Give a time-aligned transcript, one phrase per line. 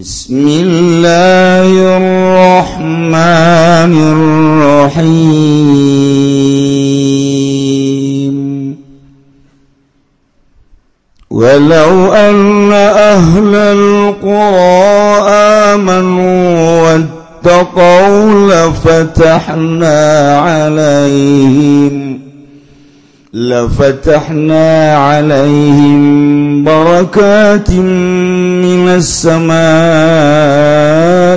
[0.00, 3.12] بسم الله الرحمن
[4.92, 5.16] الرحيم.
[11.30, 15.28] ولو أن أهل القرى
[15.72, 20.00] آمنوا واتقوا لفتحنا
[20.38, 22.05] عليهم
[26.64, 29.56] بركات من السماء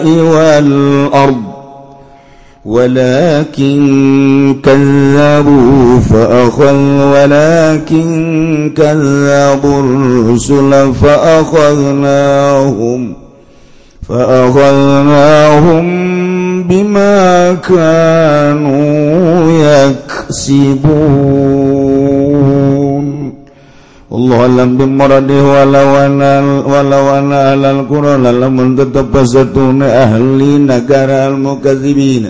[0.08, 1.42] والأرض
[2.66, 6.76] ولكن كذبوا فأخذ
[7.14, 13.14] ولكن كذبوا الرسل فأخذناهم
[14.10, 15.86] فأخذناهم
[16.64, 21.89] بما كانوا يكسبون.
[24.20, 26.34] Allah alam bi maradihi walau ana
[26.68, 32.28] walau ana alal qura lamun tatabbasatuna ahli nagara al mukazzibin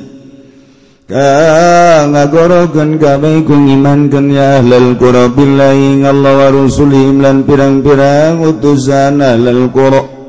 [1.10, 9.18] ka ngagorokeun kabeh ku ngimankeun ya ahlal qura billahi Allah wa rusulihim lan pirang-pirang utusan
[9.18, 10.20] ahlal qura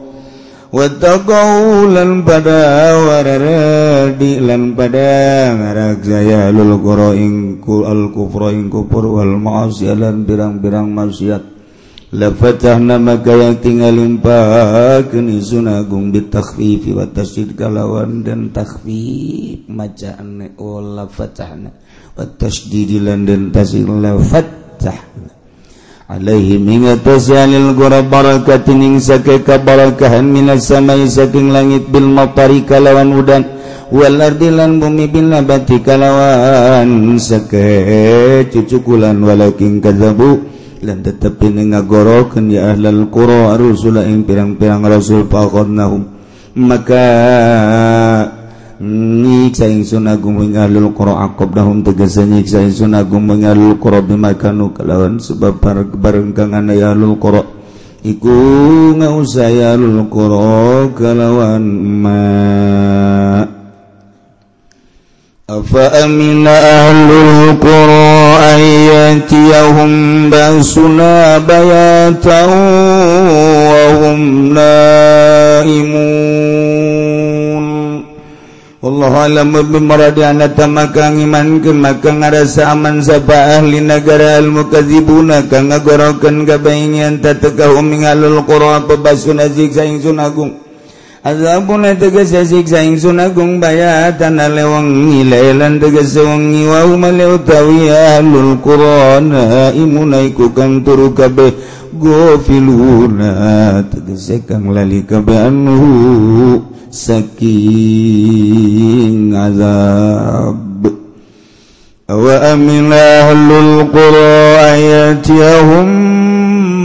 [0.70, 9.34] Wattaqau lan pada wararadi lan pada ngarakjaya lul qura ing al kufra ing kufur wal
[9.34, 11.49] ma'asiyah lan birang-birang maksiat.
[12.10, 20.82] lafatahna maka yang tinggal limpahkan izun agung bitakhfifi wa tasydid kalawan dan takhfif macaanna oh
[20.82, 21.70] lafatahna
[22.18, 25.40] wa tasdidilan dan tasydid lafatahna
[26.10, 33.14] alaihi mingatasi alil gura barakatin ing sake kabarakahan minas samai saking langit bil matari kalawan
[33.14, 33.42] udan.
[33.90, 40.46] Wal ardi lan bumi bil nabati kalawan sake cucukulan walakin kazabu.
[40.80, 46.08] lan tetapi ngagorokan ya ahlal qura rusula ing pirang-pirang rasul faqadnahum.
[46.56, 47.06] Maka
[48.80, 54.72] nyiksa ingsun agung ing ahlul qura aqabnahum tegese nyiksa ingsun agung ing ahlul qura bimakanu
[54.72, 55.60] kalawan sebab
[56.00, 57.44] bareng kang ana ya ahlul qura.
[58.00, 58.32] Iku
[58.96, 61.64] ngausaya ahlul qura kalawan
[62.00, 63.59] ma'
[65.50, 68.14] أفأمن أهل القرى
[68.54, 69.90] أن يأتيهم
[70.30, 72.42] بأسنا بياتا
[73.70, 74.20] وهم
[74.54, 75.90] نائمون؟
[78.82, 79.52] والله أعلم.
[79.72, 87.90] بمرضنا تمكن iman kemakan ngarasa aman sapa ahli nagara al mukadzibuna kang ngagorokeun kabaingan tatekahum
[87.90, 90.69] mingalul qura pebasuna siksa ingsun agung
[91.20, 94.88] Adapun tegese siksa ingsun agung bayatan lewang
[95.28, 101.52] lailan tegese wengi wa umale utawi ahlul qurana imunaiku kang turu kabeh
[101.92, 107.52] gofiluna tegese kang lali kabeh anu saking
[109.36, 110.56] azab.
[112.08, 115.84] Wa amin ahlul qura ayatihum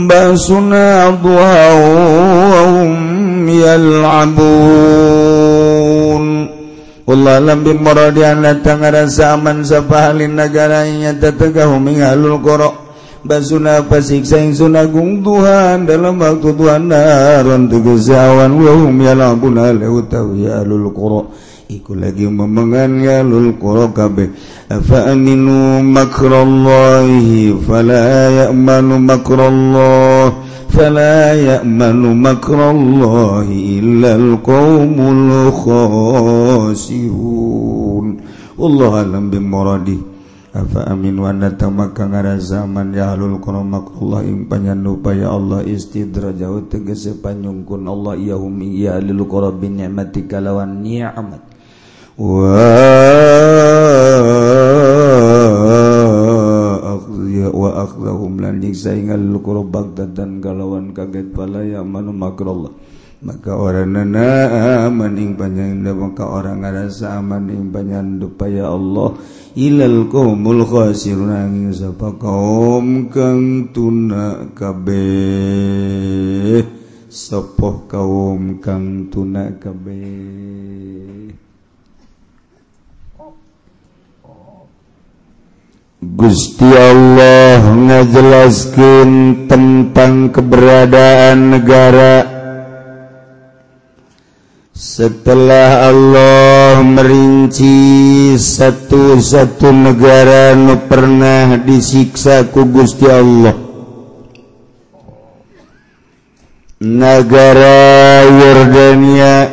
[0.04, 3.15] basuna duha wa hum
[3.48, 4.46] yal'abun.
[7.06, 12.74] Allah lam bi muradian datang rasa aman sapahalin negaranya tatagahu mingalul qura
[13.22, 15.86] basuna pasiksa ingsun sunagung Tuhan.
[15.86, 21.30] Dalam waktu Tuhan naron tegesawan wa hum yal'abun ala utawiyalul qura
[21.66, 24.30] iku lagi memegan galul qura kabeh.
[24.70, 30.34] Fa aminu makrallahi fala ya'manu makrallah
[30.70, 35.50] fala ya'manu makrallahi illa alqaumul
[36.74, 38.06] khasirun.
[38.56, 40.16] Wallahu alam bimuradi.
[40.56, 48.16] Afa aminu an tamakka ngarazaman ya'lul qura makrallah impanyan upaya Allah istidrajau tegese panyungkun Allah
[48.16, 51.45] yahum ya lil qura bi ni'matika lawan ni'mat
[60.16, 62.72] dan galawan kaget palaya manu makrullah
[63.20, 69.16] maka orang nana maning ing panyanda maka orang ngerasa maning ing panyanda paya Allah.
[69.56, 75.00] Ilal qawmul khasirun angin sapa kaum kang tuna kabeh.
[77.08, 81.45] Sapa kaum kang tuna kabeh?
[85.96, 89.08] Gusti Allah ngajelaskan
[89.48, 92.20] tentang keberadaan negara.
[94.76, 103.56] Setelah Allah merinci satu-satu negara nu pernah disiksa ku Gusti Allah.
[106.76, 109.48] Negara Yordania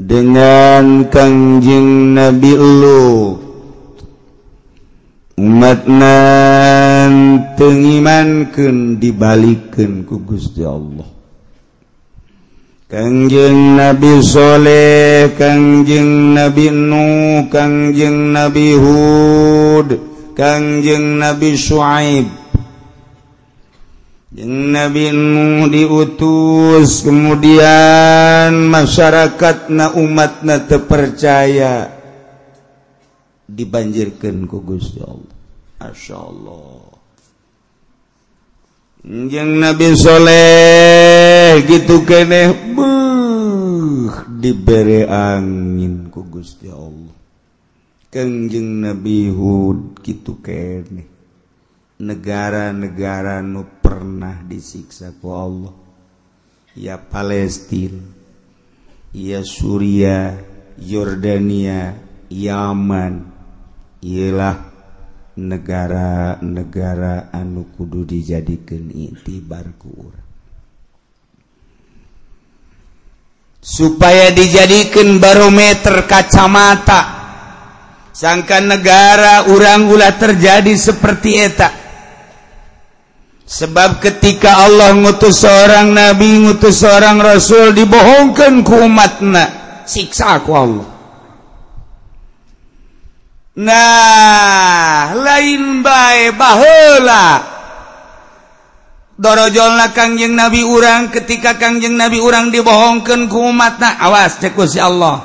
[0.00, 2.52] jalan Kangjeng Nabi
[5.36, 7.12] umatnan
[7.60, 11.16] pengimankan dibalikin ku Gusti Allah
[12.86, 19.88] Kangjeng Nabi Soleh, Kangjeng Nabi Nuh, Kangjeng Nabi Hud,
[20.38, 22.30] Kangjeng Nabi Shu'aib.
[24.38, 31.95] Jeng Nabi Nuh diutus, kemudian masyarakat na umat na terpercaya.
[33.46, 35.34] dibanjirkan ku Gusti Allah.
[35.78, 36.82] Masya Allah.
[39.06, 47.14] Jeng Nabi Soleh gitu kene buh diberi angin ku Gusti Allah.
[48.10, 51.06] Kengjeng Nabi Hud gitu kene
[52.02, 55.74] negara-negara nu pernah disiksa ku Allah.
[56.74, 58.02] Ya Palestina
[59.16, 60.36] ya Suria
[60.76, 61.96] Yordania
[62.28, 63.35] Yaman
[64.04, 64.56] ialah
[65.36, 70.12] negara-negara anu kudu dijadikan intibarku
[73.60, 77.00] supaya dijadikan barometer kacamata
[78.16, 81.74] sangka negara urang gula terjadi seperti etak
[83.44, 89.44] sebab ketika Allah ngutus seorang nabi ngutus seorang rasul dibohongkan ku umatna
[89.86, 90.95] siksa ku Allah.
[93.56, 97.26] Nah lain baik bahla
[99.16, 105.24] dorojollah Kangjeng Nabi urang ketika Kangjeng Nabi urang dibohongkan ku umat na awas cekusi Allah.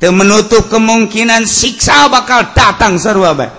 [0.00, 3.54] Te menutup kemungkinan siksa bakal datang serwa baik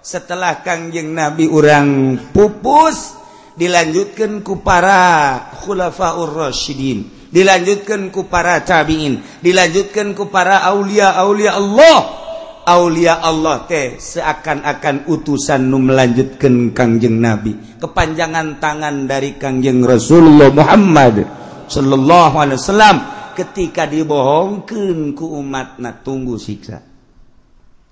[0.00, 3.16] setelah Kangjeng Nabi urang pupus
[3.56, 12.19] dilanjutkan ku para khulafaur Rasyidin dilanjutkan ku para tabiin dilanjutkan ku para aulia aulia Allah.
[12.66, 17.80] Aulia Allah teh seakan-akan utusan nu melanjutkan Kangjeng Nabi.
[17.80, 21.24] Kepanjangan tangan dari Kangjeng Rasulullah Muhammad
[21.70, 22.96] Shallallahu alaihi wasallam
[23.38, 26.82] ketika dibohongkan ku umat na tunggu siksa.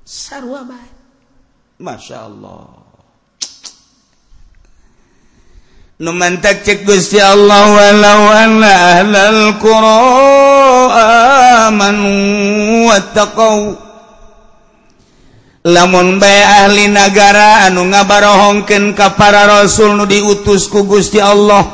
[0.03, 0.95] Sarwa baik
[1.79, 2.89] Masya Allah
[5.99, 9.99] nu cek Gusti Allah walau anna ahlal qura
[11.67, 13.88] amanu wattaqau.
[15.67, 21.67] lamun bay ahli negara anu ngabarohongken ka para rasul nu diutus ku Gusti Allah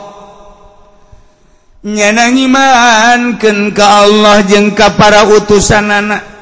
[1.84, 6.34] nyanangimanken ka Allah jengka para utusan anak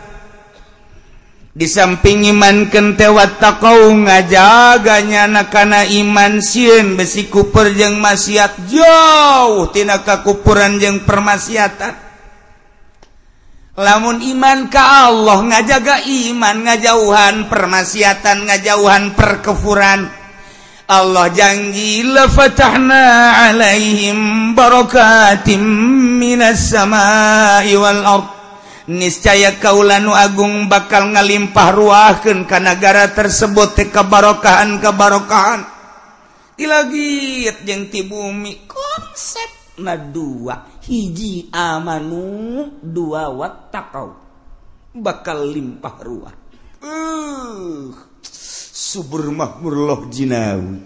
[1.53, 10.81] disamping imanken tewata kau ngajaganya nakana iman sieun besiku perjeng jeung maksiat jauh tina kakupuran
[10.81, 12.12] jeng permasiatan.
[13.77, 20.21] lamun iman ka Allah ngajaga iman ngajauhan permasiatan ngajauhan perkefuran.
[20.93, 25.65] Allah janji lafatahna alaihim barakatim
[26.21, 28.29] minas samai wal ard.
[28.93, 35.63] Niscaya kaulanu agung bakal ngalimpah ruahkeun ka nagara tersebut teh kabarokahan kabarokahan
[36.59, 40.72] dilagit jeung ti bumi konsep na dua.
[40.87, 44.19] hiji amanu dua watakau
[44.93, 46.35] bakal limpah ruah.
[46.83, 47.95] Uh,
[48.73, 50.83] subur mahmurloh jinawi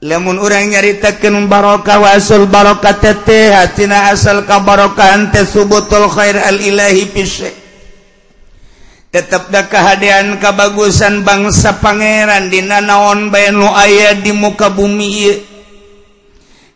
[0.00, 7.04] lamun orang nyaritakan barokah wasul barokah tete hatina asal kabarokahan teh subutul khair al ilahi
[7.12, 7.52] pisik
[9.12, 15.34] tetap dah kehadian kebagusan bangsa pangeran dina naon bayan lu ayat di muka bumi iya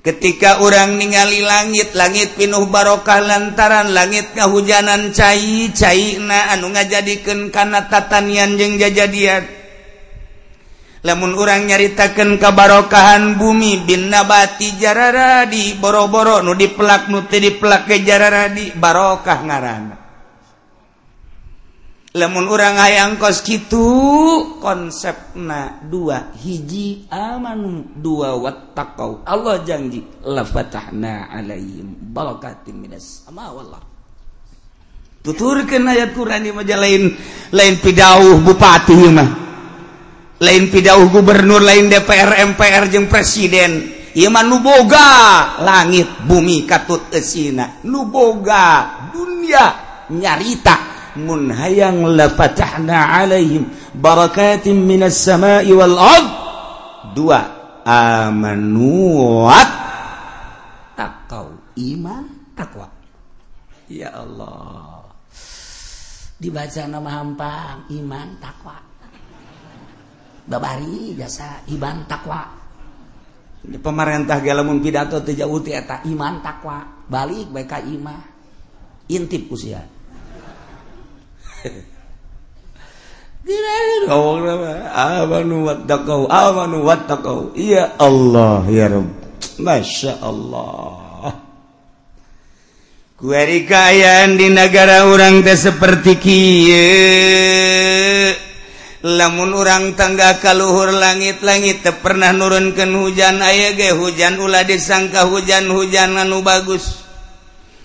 [0.05, 7.49] ketika orang ningali langit langit pinuh barokah lantaran langit kehujanan cair cair na anu ngajadikan
[7.49, 9.49] karena tatanian jeng jajadian.
[11.05, 18.01] Namun orang nyaritakan kebarokahan bumi bin nabati jararadi boro-boro nu dipelak nuti di pelak ke
[18.01, 20.04] jararadi barokah ngarana
[22.15, 23.83] lemun orang ayang kos gitu
[24.63, 29.27] konsep na dua hiji aman dua wattaqau.
[29.27, 33.83] Allah janji la fatahna alaihim barakatim minas sama wallah.
[35.27, 37.11] Tuturkeun ayat Quran ieu mah lain
[37.51, 39.31] lain pidauh bupati mah.
[40.39, 43.91] Lain pidauh gubernur lain DPR MPR jeung presiden.
[44.15, 44.47] Ieu mah
[45.67, 49.75] langit bumi katut esina nu boga dunia
[50.15, 56.29] nyarita mun hayang la fatahna alaihim barakatim minas samai wal ard.
[57.15, 57.41] Dua
[57.87, 59.47] amanu
[60.99, 62.25] takau iman
[62.59, 62.91] takwa.
[63.87, 65.07] Ya Allah.
[66.35, 68.77] Dibaca nama hampang iman takwa.
[70.45, 72.43] Babari jasa iman takwa.
[73.65, 77.07] Pemarintah galamun pidato tejauh eta iman takwa.
[77.07, 78.23] Balik baik imah.
[79.09, 79.94] Intip usia
[88.01, 89.09] Allah ya Rabb.
[89.61, 91.05] Masya Allah.
[93.21, 96.85] Kuarikaan di negara orang teh seperti Kie
[99.05, 106.41] lamun orang tangga kaluhur langit-langit pernah nurunkan hujan aya ge hujan Ulah disangka hujan-hujan anu
[106.41, 107.04] bagus.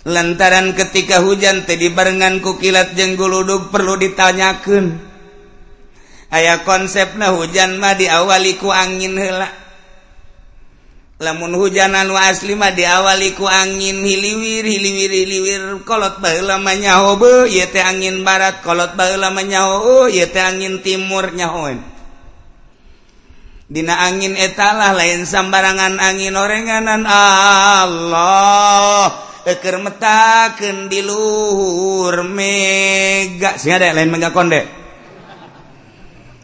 [0.07, 4.95] lantaran ketika hujan tadi barengan kukilat jengguluduk perlu ditanyakan
[6.63, 9.49] konsep nah hujan mah diawaliku angin hela
[11.19, 18.23] lamun hujanan wa aslima diawaliku angin hiliwir hiliwir hiliwir kolot baheula lamanya hobe teh angin
[18.23, 21.83] barat kolot baheula lamanya ho oh, teh angin timur nyahoen.
[23.69, 27.05] Dina angin etalah lain sambarangan angin orenganan.
[27.05, 33.57] Allah ekermetaken di luhur mega.
[33.57, 34.79] Sing ada lain mega konde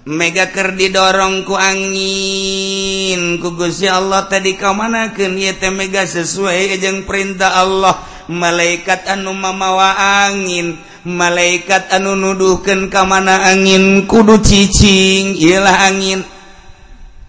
[0.05, 3.41] mega ker didorong ku angin.
[3.41, 7.97] Ku Gusti Allah tadi kau mana ieu teh mega sesuai jeung perintah Allah.
[8.29, 10.77] Malaikat anu mamawa angin.
[11.05, 14.09] Malaikat anu nuduhkan ke mana angin?
[14.09, 16.25] Kudu cicing ialah angin.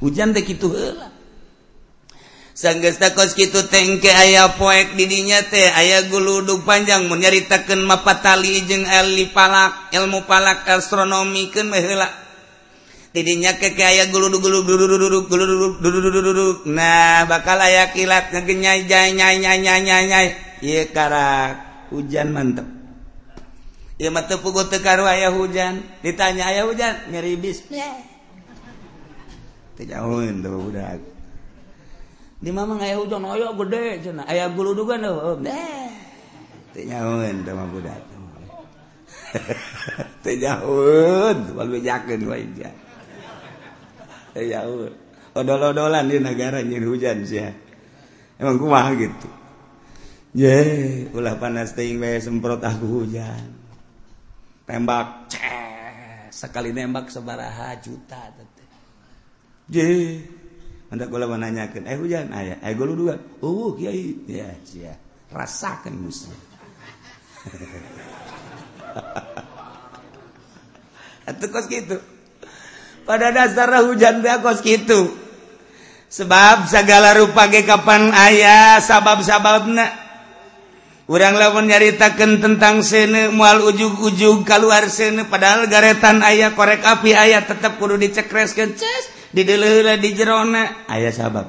[0.01, 1.06] Hujan dek itu heula.
[2.57, 7.05] sanggesta kos gitu tengke aya poek didinya teh aya guluduk panjang.
[7.07, 12.09] Menyaritakan mapa tali jeung eli palak ilmu palak astronomi kan meheula
[13.13, 14.45] didinya keke ayah guluduk
[16.69, 20.29] nah bakal aya kilat ngegenyai jai nyai nyai nyai nyai nyai.
[20.91, 22.67] Karak hujan mantep.
[23.97, 24.69] Ieu mah teu puguh
[25.09, 25.81] aya hujan.
[26.05, 27.09] Ditanya aya hujan?
[27.13, 28.17] Nyeribis teh
[29.85, 31.16] jauhin tuh budak.
[32.47, 34.23] di mamang aya hujan oyo gede cenah.
[34.31, 35.87] Aya guludugan heuh deh
[36.77, 37.41] teu nyaeun
[37.73, 37.99] budak
[40.23, 40.61] teu
[41.57, 42.71] wal bejakeun wae dia.
[45.37, 47.41] Odol-odolan di negara nyin hujan sih
[48.37, 49.29] emang kumaha gitu?
[50.37, 53.57] Ye ulah panas ting bae semprot aku hujan.
[54.69, 56.29] Tembak ceh.
[56.29, 58.65] Sekali nembak sebaraha juta tete.
[59.73, 60.21] je
[60.91, 64.15] hendak kula menanyakan eh hujan ah, aya eh gulu dua uh oh, kiai.
[64.31, 64.95] Ya sia
[65.31, 66.39] rasakan muslim.
[71.27, 71.99] Atuh kos gitu.
[73.03, 75.11] Pada dasarnya hujan teh kos gitu.
[76.07, 80.07] Sebab segala rupa ge kapan aya sabab-sababna
[81.11, 87.43] urang lamun nyaritakeun tentang seuneu moal ujug-ujug keluar seuneu padahal garetan aya korek api aya
[87.43, 88.79] tetep kudu dicekreskeun.
[88.79, 91.47] Ces di didele di Jerona ayaah sahabat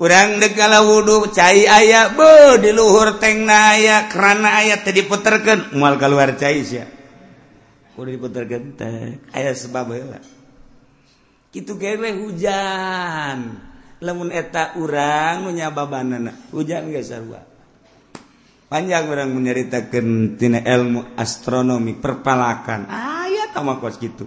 [0.00, 6.00] kurang degala wudhu cai aya be di luhur tengna aya kerana ayat tadi diputerkan mual
[6.00, 6.88] keluar cair ya
[8.00, 8.72] udah diputerkan
[9.36, 9.92] ayat sebab
[11.54, 13.70] gitu kere hujan.
[14.02, 17.40] Lemun eta urang nyababanana hujan gak sarua.
[18.66, 22.90] Panjang orang menceritakan tina ilmu astronomi perpalakan.
[22.90, 24.26] Ayat sama kos gitu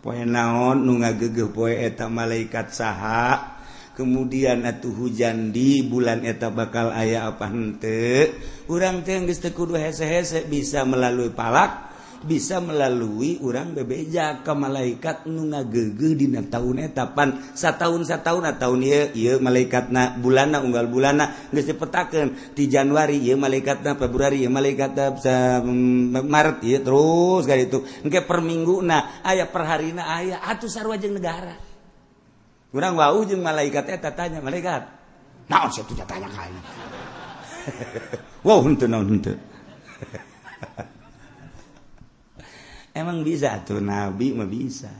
[0.00, 3.60] poe naon nu ngagege poe eta malaikat saha.
[3.90, 8.32] Kemudian atuh hujan di bulan eta bakal aya apa hente
[8.64, 11.89] kurang teh geus kudu hese-hese bisa melalui palak.
[12.24, 14.40] bisa melalui orang bebeja.
[14.40, 20.60] Ke malaikat nu ngagege di tahun etapan satahun satahun atau tahun ieu malaikat na bulana
[20.60, 21.48] unggal bulana.
[21.52, 25.06] Geus dipetakeun di Januari ya malaikat na Februari ya malaikat na
[25.64, 30.68] mm, Maret ya terus kali itu engke per minggu na aya per harina aya atuh
[30.68, 31.56] sarua jeung negara.
[32.70, 34.86] Urang wau jeung malaikat eta tanya malaikat
[35.50, 36.54] naon satunya tanya kain.
[38.46, 39.36] wow henteu naon henteu.
[42.96, 44.92] emang bisa tuh nabi mah bisa.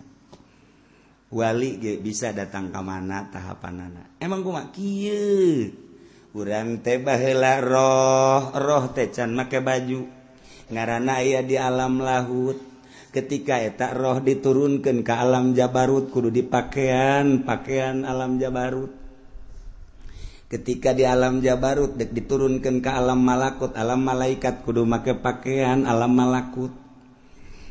[1.31, 5.71] Wali ge bisa datang ke mana tahapan anak emang gua kieu.
[6.31, 10.07] Urang teh baheula roh roh teh can make baju.
[10.71, 12.59] Ngarana aya di alam lahut.
[13.11, 19.01] Ketika eta roh diturunkan ke alam jabarut kudu dipakean pakaian alam jabarut.
[20.51, 26.11] Ketika di alam Jabarut dek diturunkan ke alam malakut alam malaikat kudu make pakaian alam
[26.11, 26.75] malakut.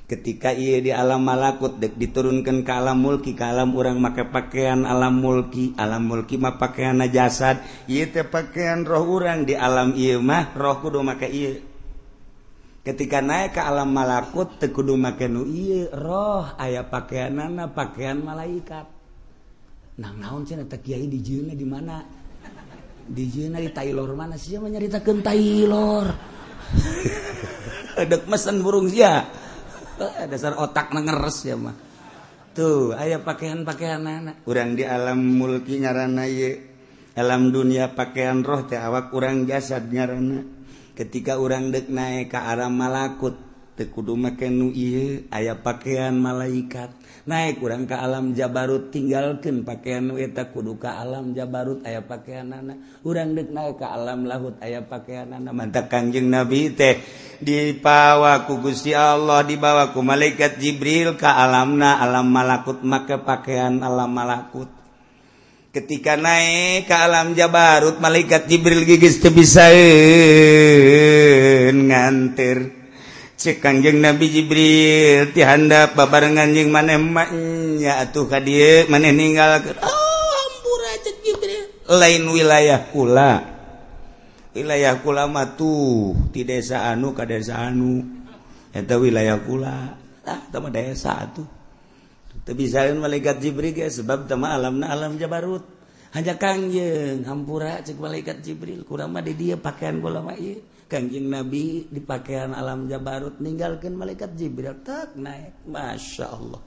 [0.10, 4.82] ketika ia di alam malakut dek diturunkan ke alam mulki ke alam orang maka pakaian
[4.82, 5.78] alam mulki.
[5.78, 10.82] Alam mulki mah pakaian najasad ia teh pakaian roh orang di alam iya mah roh
[10.82, 11.62] kudu maka iya
[12.82, 16.58] ketika naik ke alam malakut teh kudu make nu iya roh.
[16.58, 18.90] Ayah pakaian nana pakaian malaikat.
[20.02, 22.02] Nah naon cina teh kiai di jina di mana?
[23.06, 24.42] Di jina di Taylor mana?
[24.42, 26.06] Sih yang menyeritakan Taylor
[28.10, 29.26] dek mesen burung sia.
[30.00, 31.76] Eh, dasar otak ngeres ya mah.
[32.56, 34.36] Tuh ayaah pakaian-pakaian anak.
[34.48, 36.72] Kurang di alam mulki nyarana ye.
[37.20, 40.40] Alam dunia pakaian roh teh awak kurang jasad nyarana
[41.00, 43.49] ketika orang dek naik ke arah malakut
[43.80, 44.76] tekudu make nu
[45.32, 46.92] aya pakaian malaikat.
[47.24, 52.76] Naik kurang ke alam Jabarut tinggalkan pakaian nueta kudu ke alam Jabarut ayah pakaian anak
[53.08, 57.00] urang naik ke alam laut ayah pakaian anak mantap Kanjeng Nabi teh.
[57.40, 62.04] Dipawa ku Gusti Allah dibawa ku malaikat Jibril ke alamna.
[62.04, 64.68] Alam malakut maka pakaian alam malakut.
[65.70, 69.70] Ketika naik ke alam Jabarut malaikat Jibril gigis teu bisa
[71.72, 72.79] ngantir.
[73.40, 80.32] cek Kanjeng Nabi Jibril tihanda babarengan jeung maneh emaknya atuh ka dieu maneh ninggal oh
[80.44, 81.64] ampura cek Jibril.
[81.88, 83.58] Lain wilayah kula.
[84.52, 88.04] Wilayah kula mah tuh di desa anu ka desa anu.
[88.76, 89.96] Eta wilayah kula.
[90.20, 91.48] Tah tama desa tuh
[92.44, 95.64] teu bisa malaikat Jibril ge sebab tama alamna alam Jabarut.
[96.12, 98.84] Hanya Kangjeng hampura cek malaikat Jibril.
[98.84, 100.60] Kurang mah di dia pakaian kula mah ieu.
[100.90, 106.58] Kanjing Nabi di pakaian alam Jabarut meninggalkan malaikat Jibril tak naik Masya Allah.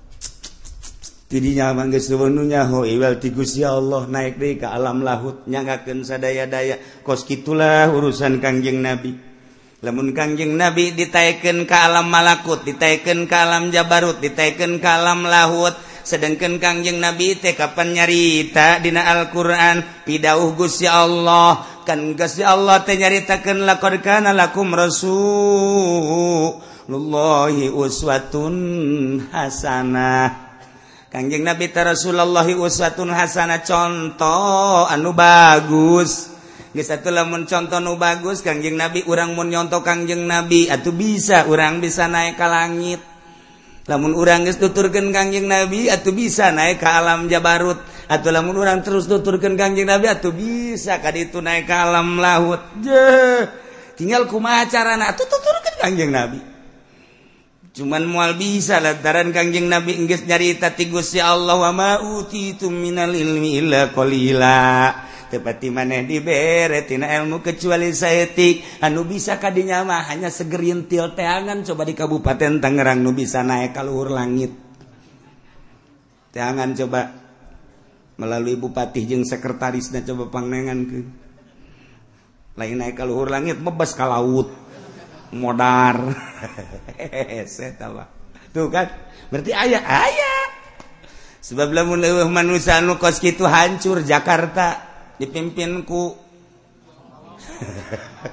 [1.27, 6.79] Tidinya manggis sebenarnya ho iwal tigus ya Allah naik deh ke alam lahut nyangkakan sadaya-daya.
[7.03, 9.19] Kos kitulah urusan kangjeng Nabi.
[9.83, 15.75] Lamun kangjeng Nabi ditaikan ke alam malakut ditaikan ke alam Jabarut ditaikan ke alam lahut
[16.03, 20.03] sedangkan Kangjeng Nabi teh kapan nyarita dina Al-Qur'an?
[20.03, 21.72] Pidauh Gusti Allah.
[21.85, 26.55] kan kasih Allah teh nyaritakeun laqad kana lakum rasulullahi
[27.71, 28.55] uswatun
[29.31, 30.53] hasanah.
[31.13, 36.33] Kanjeng Nabi ta Rasulullah uswatun hasanah contoh anu bagus.
[36.73, 41.45] Geus atuh lamun contoh nu bagus Kanjeng Nabi urang mun nyontoh Kanjeng Nabi atuh bisa
[41.45, 42.97] urang bisa naik ka langit.
[43.85, 47.77] Lamun urang geus tuturkeun Kanjeng Nabi atuh bisa naik ka alam jabarut.
[48.11, 52.63] atau lamun orang terus nuturkan kangjeng Nabi atau bisa kadi itu naik ke alam laut.
[52.83, 53.07] Je
[53.95, 55.13] tinggal kumaha carana?
[55.13, 56.41] Atau tuturkan kangjeng Nabi.
[57.73, 63.17] Cuman mual bisa lantaran kangjeng Nabi enggeus nyarita ti Gusti Allah wa ma utitum minal
[63.17, 64.93] ilmi illa qalila.
[65.33, 71.89] Tepati maneh dibere tina ilmu kecuali saetik anu bisa kadinya mah hanya segerintil teangan coba
[71.89, 74.53] di Kabupaten Tangerang nu bisa naik ka luhur langit.
[76.37, 77.22] Teangan coba.
[78.23, 81.03] melalui Bupati jeung sekretaris dan coba pangnengan ke.
[82.55, 84.55] Lain naik ke luhur langit bebas ke laut.
[85.35, 85.99] Modar.
[88.55, 88.87] Tuh kan?
[89.33, 90.43] Berarti ayah ayah
[91.43, 94.79] sebab lamun leuweuh manusia nu kos kitu hancur Jakarta
[95.19, 96.15] dipimpinku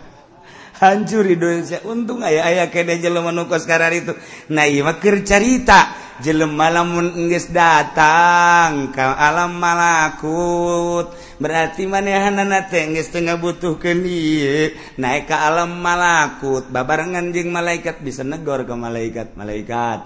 [0.79, 1.83] hancur Indonesia.
[1.83, 4.13] Untung aya aya kene jelema nu sekarang itu.
[4.49, 6.07] Nah ieu mah keur carita.
[6.19, 11.15] Jelema lamun geus datang ka alam malakut.
[11.39, 14.75] Berarti manehanana teh geus teu ngabutuhkeun ieu?
[14.99, 16.67] Naik ka alam malakut.
[16.67, 19.35] Babarengan jeung malaikat bisa negor ke malaikat.
[19.39, 19.99] Malaikat.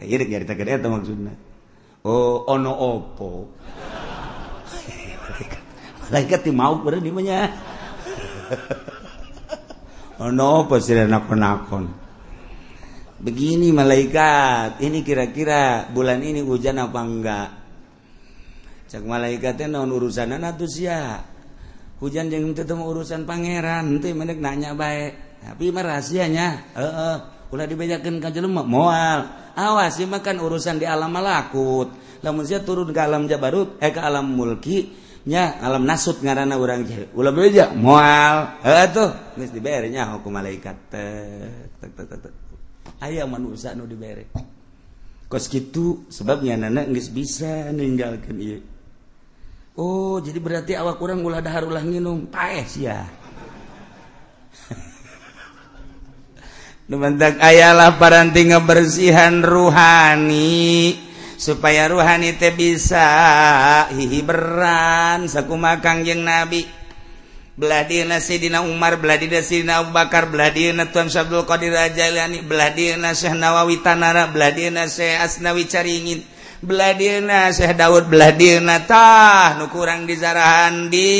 [0.00, 1.32] Ieu deuk carita gede eta maksudna.
[2.08, 3.52] Oh ono opo.
[6.08, 6.40] Malaikat.
[6.42, 7.22] Ti mau beureun di mah
[10.22, 11.84] Ono apa sih nakon-nakon?
[13.22, 17.48] Begini malaikat, ini kira-kira bulan ini hujan apa enggak?
[18.86, 21.26] Cak malaikatnya non urusan anak ya.
[21.98, 25.42] Hujan yang ketemu urusan pangeran, nanti menek nanya baik.
[25.42, 27.16] Tapi mah rahasianya, eh, eh.
[27.50, 29.26] ulah dibejakan ke jelema moal.
[29.58, 31.94] Awas sih makan urusan di alam malakut.
[32.22, 36.82] Lamun sia turun ke alam jabarut, eh ke alam mulki, nya alam nasut ngaranna urang
[36.82, 38.58] jahe ulah beja moal
[38.90, 40.76] tuh geus dibere hukum malaikat.
[40.90, 42.34] Tek tek tek
[42.98, 44.30] aya manusia nu dibere.
[45.32, 48.60] Kos gitu sebabnya nana nggak bisa ninggalkan iya
[49.80, 53.08] oh jadi berarti awak kurang gula dahar ulah nginum paes ya
[56.92, 60.92] Numantak ayalah paranti ngebersihan ruhani.
[61.42, 63.02] supaya ruhani teh bisa.
[63.90, 66.62] Hihi beran sakuma Kangjeng Nabi.
[67.52, 72.40] Belah dina Sayyidina Umar belah dina Sayyidina Abu Bakar belah dina Tuan Syabdul Qadir Jailani
[72.40, 76.24] belah dina Syekh Nawawi Tanara belah dina Syekh Asnawi Caringin
[76.64, 81.12] belah dina Syekh Daud belah dina tah nu kurang di zarahan di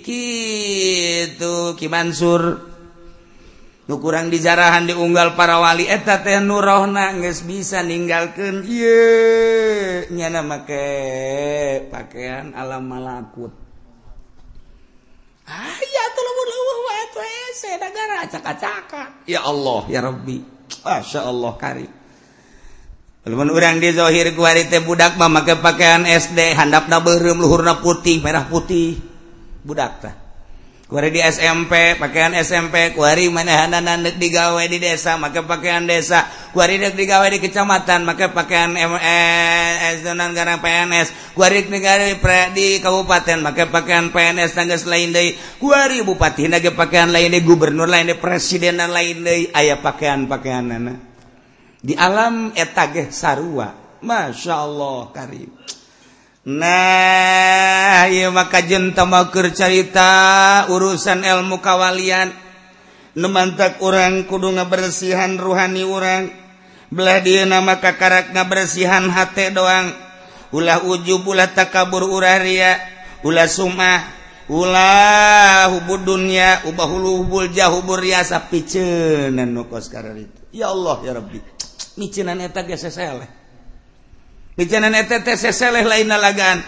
[0.00, 2.56] kitu Ki Mansur
[3.96, 8.60] kurang dijarahan diunggal para wali eta teh nurohna geus bisa ninggalkeun.
[8.68, 9.00] Ye
[10.12, 10.84] nyana make
[11.88, 13.48] pakaian alam malakut.
[15.48, 17.24] Aya tuh lembut lembut wae tuh
[17.56, 20.36] saya negara acak-acakan ya Allah ya Rabbi.
[20.84, 21.92] Masya Allah karim.
[23.24, 28.20] Lamun orang di zohir kuari teh budak mah make pakaian SD handapna beureum luhurna putih
[28.20, 29.00] merah putih.
[29.64, 30.27] Budak tah
[30.88, 36.24] Kuari di SMP, pakaian SMP, kuari manehanan digawe di desa, maka pakaian desa.
[36.56, 41.36] Kuari digawe di kecamatan, maka pakaian MS eh, donan garang PNS.
[41.36, 42.16] Kuari digawe
[42.56, 45.36] di kabupaten, maka pakaian PNS tangga lain deui.
[45.60, 50.96] Kuari bupati ge pakaian lain deui, gubernur lain deui, presiden dan lain deui, aya pakaian-pakaianana.
[51.84, 54.00] Di alam eta sarua.
[54.00, 55.57] Masya Allah karim.
[56.46, 60.10] Nah maka jenta jentamaker carita
[60.70, 62.30] urusan ilmu kawalian.
[63.18, 66.30] Nemantak orang kudu ngabersihan rohani orang
[66.94, 69.90] belah dia nama kakarak ngabersihan hati doang.
[70.54, 72.78] Ulah ujub ulah takabur urah ria.
[73.26, 74.06] Ulah sumah
[74.46, 76.62] ulah hubud dunia.
[76.70, 80.38] Ubah hulu hubul jahubur riasa picenan nukos karar itu.
[80.54, 81.42] Ya Allah ya Rabbi.
[81.98, 83.37] Micinan eta geus seleh
[84.58, 86.58] bicanan etTTseleh lain lagaan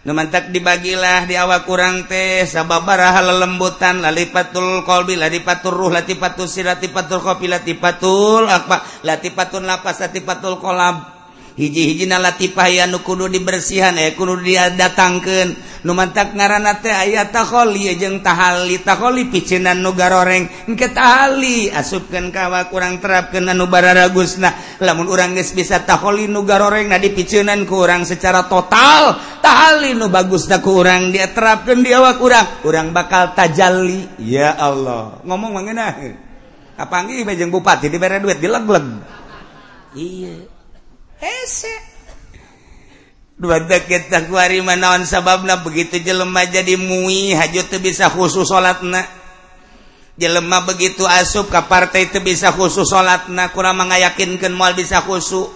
[0.00, 7.52] Numantak dibagilah di awak kurang teh sababaraha lelembutan lalipatul qalbi lalipatur ruh latipatul siratipatul kopi
[7.52, 11.19] latipatul apa latipatul lapas latipatul kolab
[11.58, 18.20] hiji-hiji latifah nu kudu dibersihan eh kudu dia datangkan numantak ngaranate aya taholi eh, jeung
[18.20, 20.68] tahali taholi picinan nu garoreng.
[20.68, 26.92] Engke tahali asupkeun kawa kurang terapkeun anu bararagusna lamun urang geus bisa taholi nu garoreng
[26.92, 32.20] na dipicinan ku urang secara total tahali nu bagusna ku urang dia terapkeun di awak
[32.20, 32.46] urang.
[32.64, 34.20] Urang bakal tajalli.
[34.20, 35.20] Ya Allah.
[35.24, 35.96] Ngomong mangeuna
[36.76, 38.84] kapanggih jeung bupati dibere duit dilegleg.
[39.90, 40.59] Iya.
[44.76, 49.00] naon sabab begitu jelemah jadi mui haju tuh bisa khusus salat na
[50.20, 55.48] jelemah begitu asup ke partai itu bisa khusus salat na kurang mengayakinkan mal bisa khusus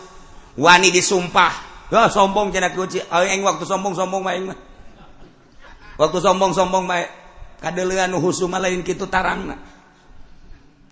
[0.56, 1.74] wani disumpah.
[1.94, 2.98] Oh, sombong cina kuci.
[3.12, 4.50] Oh, eng, waktu sombong sombong main
[5.94, 7.06] waktu sombong sombong main
[7.62, 9.56] kadelian husu malain gitu tarang na.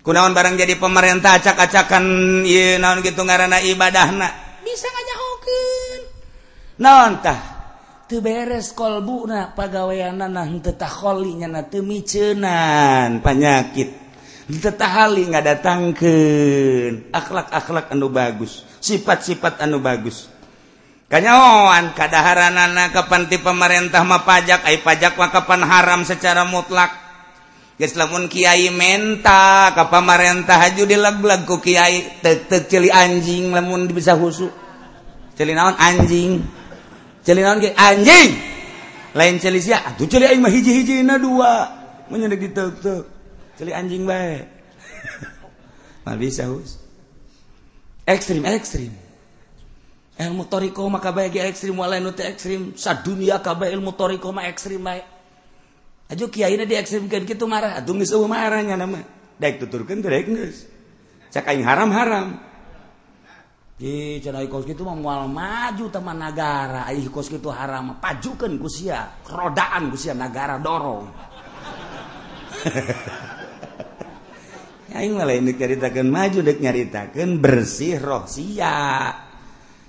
[0.03, 2.05] kunaon barang jadi pemerintah acak-acakan
[2.79, 4.29] naon gitu ngarana ibadah na
[4.65, 6.01] bisa ngajahokeun
[6.81, 7.41] naontah
[8.09, 14.03] teu beres kolbuna pagaweanna nah teu taholinya na teu miceunnan panyakit.
[14.43, 17.15] Teu tahali ngadatangkeun.
[17.15, 20.27] Akhlak-akhlak anu bagus sifat-sifat anu bagus.
[21.07, 26.91] Kanyawan kadaharanana kapan ti pemerintah mah pajak ay pajak mah kapan haram secara mutlak.
[27.77, 34.63] lamun Kyai menta kap pamarentah haju di lagu-lagu Kyai tetek celi anjing lamun bisa husuk
[35.37, 35.75] celi naon?
[35.75, 36.39] Anjing.
[37.27, 38.31] Celi naon kiai anjing!
[39.13, 39.85] Lain celi sia?
[39.85, 41.69] Atuh celi aing mah hiji-hijina dua.
[42.09, 43.05] Mun nyeuk diteuk
[43.59, 44.41] celi anjing bae.
[46.07, 46.83] Mah bisa hus.
[48.03, 48.91] Ekstrim ekstrim.
[50.19, 52.75] Ilmu toriko maka bae ge ekstrim walain teh ekstrim.
[52.75, 55.05] Sadunia kabeh ilmu toriko mah ekstrim bae.
[56.13, 59.01] Aja kiai na diekstrimkan gitu marah atuh geus eueuh marahnya nama
[59.41, 60.69] daek tuturkeun teh daek geus
[61.33, 62.53] cak aing haram-haram
[63.83, 68.71] Ih, cenah kos kitu mah moal maju teman negara, ih kos kitu haram pajukeun ku
[68.71, 71.11] sia, rodaan ku sia negara dorong.
[74.93, 79.09] Aing malah ini nyaritakeun maju dek nyaritakeun bersih roh sia.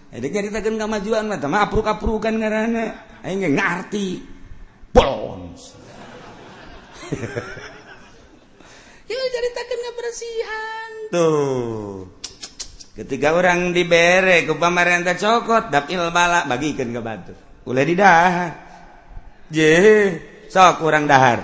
[0.10, 2.86] Dek nyaritakeun kamajuan mah tah apruk-aprukan ngaranna.
[3.22, 4.24] Aing ngarti.
[4.96, 5.33] Bons.
[10.14, 12.06] bersihan tuh.
[12.94, 17.34] Ketika orang diberre ke pamarentah cokot dapil bala bagikan ke batu.
[17.66, 18.54] Boleh didahar
[19.50, 19.74] je
[20.54, 21.42] sok kurang dahar.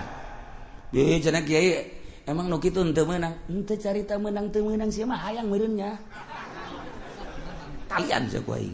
[0.93, 1.89] Je cina kiai
[2.29, 3.33] emang nuki tuh ente menang?
[3.49, 5.97] Ente carita menang ente menang siapa hayang merenya
[7.89, 8.69] talian saya kuai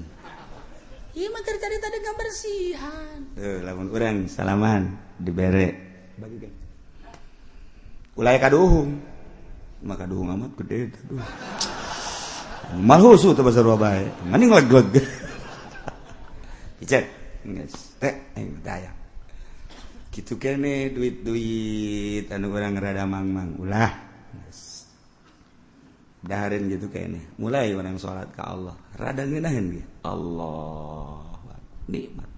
[1.15, 5.71] iya mah cerita dengan bersihan tuh lamun orang salaman dibere.
[6.19, 6.64] Bagikan.
[8.15, 8.99] Ulai kaduhung.
[9.86, 11.21] Maka kaduhung amat gede aduh.
[12.82, 14.10] Malhusu tuh bahasa Surabaya.
[14.25, 15.04] Maning leg-leg.
[16.84, 17.06] Icet.
[18.01, 18.95] Teh, ayo daya.
[20.15, 23.91] gitu kene duit-duit anu orang rada mang-mang ulah
[26.23, 31.19] daharin gitu kene mulai orang sholat ke Allah rada ngeunaheun ge Allah
[31.91, 32.32] nikmat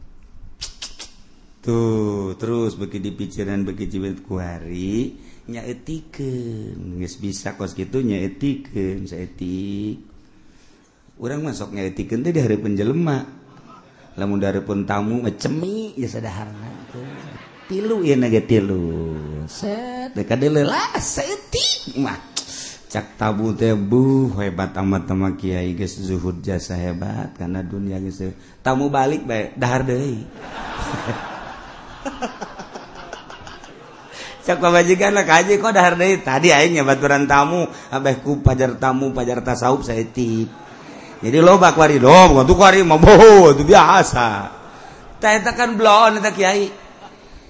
[1.61, 5.13] tuh terus bagi dipikiran bagi jiwit kuari
[5.47, 6.99] nyaetikeun.
[6.99, 10.03] Nges bisa kos kitu nyaetikeun saetik.
[11.17, 13.17] Urang masuk nyaetikeun teh di dari penjelema
[14.17, 16.77] lamun dari pun tamu ngecemi ya sadaharna
[17.67, 19.15] tilu ya naga tilu.
[19.47, 22.19] Set dekat lelah setik mah.
[22.87, 28.23] Cak tabu teh bu hebat amat sama kiai geus zuhud jasa hebat karena dunia geus
[28.63, 30.23] tamu balik bae dahar deui.
[34.47, 37.67] cak pabajikan lah kaji kok dahar dari tadi aing baturan tamu.
[37.91, 40.47] Abeh ku pajar tamu pajar tasawuf saya tip.
[41.19, 42.95] Jadi lo bak wari dong tuh wari mau
[43.51, 44.55] itu biasa.
[45.19, 46.87] Tak kan blon tak kiai.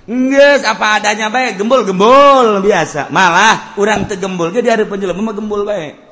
[0.08, 3.14] Nges, apa adanya baik gembul gembul biasa.
[3.14, 6.08] Malah orang tegembul jadi ada penjelas mah gembul baik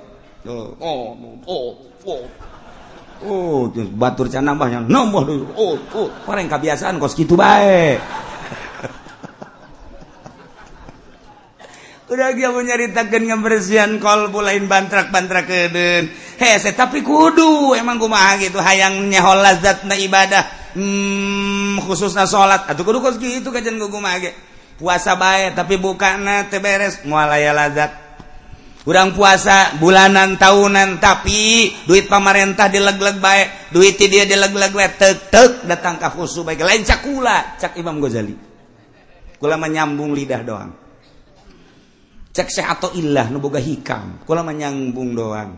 [0.45, 1.05] oh oh
[1.49, 1.69] oh.
[2.05, 2.23] Oh
[3.25, 3.59] oh
[3.97, 5.25] batur can nambahnya nomor
[5.57, 6.09] oh oh.
[6.29, 7.97] Orang kebiasaan kos gitu baik
[12.05, 19.09] udah dia menyaritakan ngebersihan kolbu lain bantrak-bantrak keden hese tapi kudu emang kumaha gitu hayang
[19.09, 20.43] nyahol lazat na ibadah.
[20.75, 22.67] Hmm, khususnya sholat.
[22.67, 24.19] Atau kudu kos gitu kajian gue kumaha
[24.75, 27.95] puasa baik tapi bukan teberes mualaya lazat
[28.83, 35.51] kurang puasa bulanan tahunan tapi duit pemerintah dileg-leg baik duit dia dileg-leg baik tek tek
[35.65, 38.35] datang ke khusus baik lain cakula cak Imam Ghazali.
[39.35, 40.84] Kula menyambung lidah doang.
[42.35, 44.19] cek Syekh ilah nu boga hikam.
[44.27, 45.55] Kula mah nyambung doang.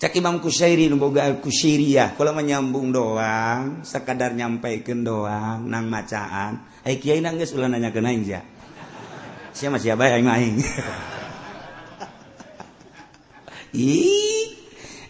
[0.00, 3.84] Cek Imam Kusyairi nu boga Kusyiriyah kula mah nyambung doang.
[3.84, 8.42] Sekadar nyampaikeun doang nang macaan ai kiai nang geus ulah nanyakeun aing sia
[9.52, 10.56] sia mah sia bae aing
[13.76, 14.48] ih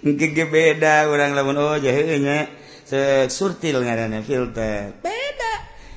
[0.02, 1.56] engke beda urang lamun.
[1.62, 2.50] Oh jahe nya.
[3.30, 5.00] Surtil ngaranna filter.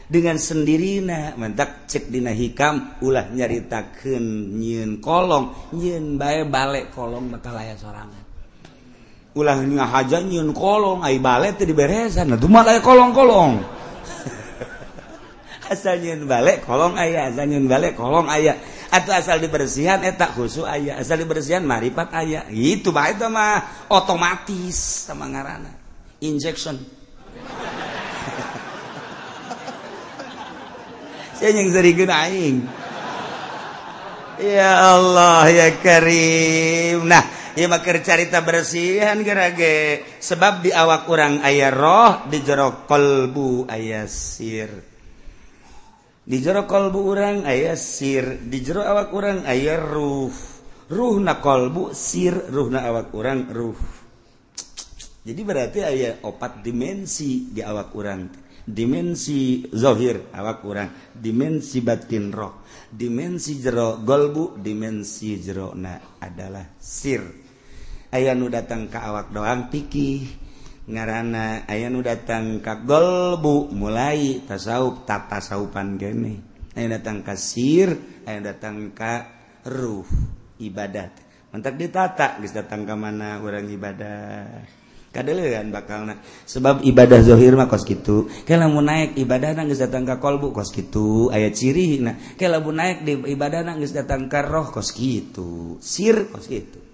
[0.06, 7.58] dengan sendirina mentak cek dina hikam ulah nyaritakeun nyieun kolong nyieun bae balik kolong bakal
[7.58, 8.24] aya sorangan.
[9.36, 9.58] Ulah
[9.90, 13.54] haja nyieun kolong ai balik teh diberesan nah mah aya kolong-kolong.
[15.74, 18.54] Asal nyieun balik kolong aya asal nyieun balik kolong aya.
[18.94, 22.46] Atau asal dibersihan eta khusu aya asal dibersihan maripat aya.
[22.54, 25.74] Gitu bae itu mah otomatis sama ngarana
[26.22, 26.78] injection.
[34.40, 37.08] ya Allah ya Karim.
[37.08, 37.24] Nah
[37.68, 40.04] maka carita bersihan gerage.
[40.20, 44.96] Sebab di awak kurang ayah roh di jero kolbu ayasir
[46.26, 50.34] di jero kolbu orang ayasir di jero awak kurang ayah ruh.
[50.86, 52.34] Ruh na kolbu sir.
[52.50, 53.78] Ruh na awak kurang ruh.
[55.26, 62.66] Jadi berarti ayah opat dimensi di awak orang dimensi zohir awak kurang dimensi batin roh.
[62.90, 67.22] Dimensi jero golbu dimensi jerona adalah sir.
[68.10, 70.44] Aya nu datang ke awak doang pikih.
[70.86, 76.42] Ngarana aya nu datang ke golbu mulai tasawuf tata saupan gene.
[76.74, 77.94] Aya datang ke sir
[78.26, 79.14] aya datang ke
[79.70, 80.06] ruh
[80.62, 81.14] ibadat.
[81.54, 84.85] Mentak ditata geus datang ke mana orang ibadah
[85.16, 89.80] kadean bakal na sebab ibadah dzohir mah kos gitu ke lamun naik ibadah na geus
[89.80, 93.96] datang ka kolbu kos gitu aya ciri na ke lamun naik di ibadah na geus
[93.96, 96.86] datang ka roh kos gitu sir kos gitu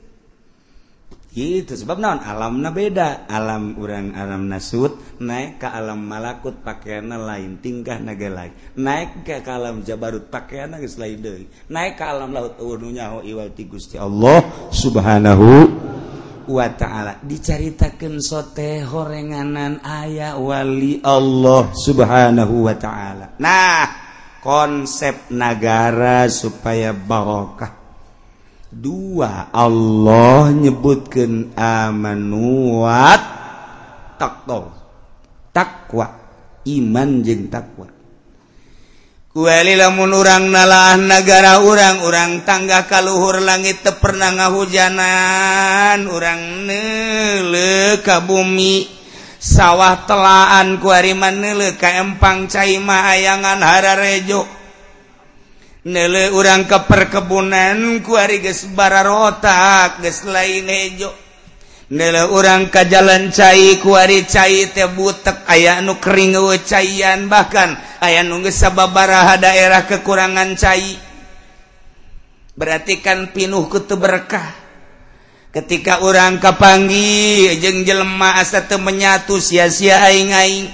[1.32, 1.74] gitu.
[1.80, 2.20] Sebab naon?
[2.22, 3.26] Alamna beda.
[3.32, 8.54] Alam urang alam nasud naik ke alam malakut pakaianna lain tingkah naga lain.
[8.76, 11.46] Naik ke, ke alam jabarut pakaianna geus lain deui.
[11.72, 14.44] Naik ke alam laut nyaho iwal ti Gusti Allah
[14.76, 15.48] subhanahu
[16.58, 17.22] wa ta'ala.
[17.24, 23.38] Diceritakan sote horenganan ayah wali Allah subhanahu wa ta'ala.
[23.40, 23.86] Nah
[24.42, 27.78] konsep negara supaya barokah.
[28.72, 33.22] Dua Allah nyebutkan amanuat
[34.16, 34.72] takwa
[35.52, 36.08] takwa
[36.64, 38.01] iman jeng takwa
[39.32, 48.92] Kueli lamun urang nalaah negara urang-urang tangga kaluhur langit tepernah ngahujanan urang nele ka bumi.
[49.40, 54.44] Sawah telaan kuariman nele ka empang caima ayangan hararejo
[55.88, 61.08] nele urang ke perkebunan kuari ges bara rotak ges lain hejo
[61.92, 68.24] Nela orang ka jalan cair kuari cair teh butek aya nu kering caian bahkan aya
[68.24, 70.96] nu geus sababaraha daerah kekurangan cai.
[72.56, 74.56] Berarti kan pinuh kutu berkah.
[75.52, 80.72] Ketika orang kapanggi jeung jelema asa teu menyatu sia-sia aing-aing.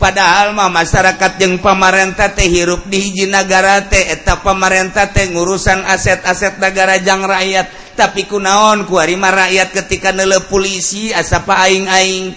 [0.00, 5.84] padahal mah masyarakat yang pamarentah teh hirup di hiji negara teh eta pamarentah teh ngurusan
[5.84, 7.92] aset-aset negara jang rakyat.
[8.00, 12.32] Tapi kunaon kuarima rakyat ketika nele polisi asapa aing-aing.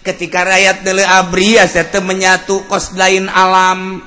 [0.00, 4.00] Ketika rakyat nele abri aset teh menyatu kos lain alam.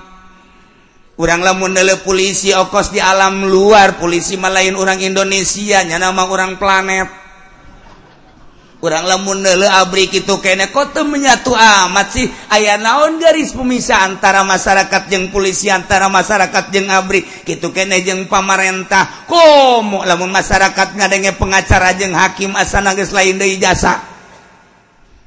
[1.16, 6.60] Urang lamun nele polisi okos di alam luar polisi malain orang Indonesia nyana mah orang
[6.60, 7.25] planet.
[8.86, 12.30] kurang lamun abri itu kene kota menyatu amat sih?
[12.54, 17.26] Ayah naon garis pemisah antara masyarakat yang polisi antara masyarakat yang abri?
[17.26, 19.26] Gitu kene jeng pamarentah.
[19.26, 24.06] Komo lamun masyarakat ngadenge pengacara jeng hakim asa nages lain dari jasa.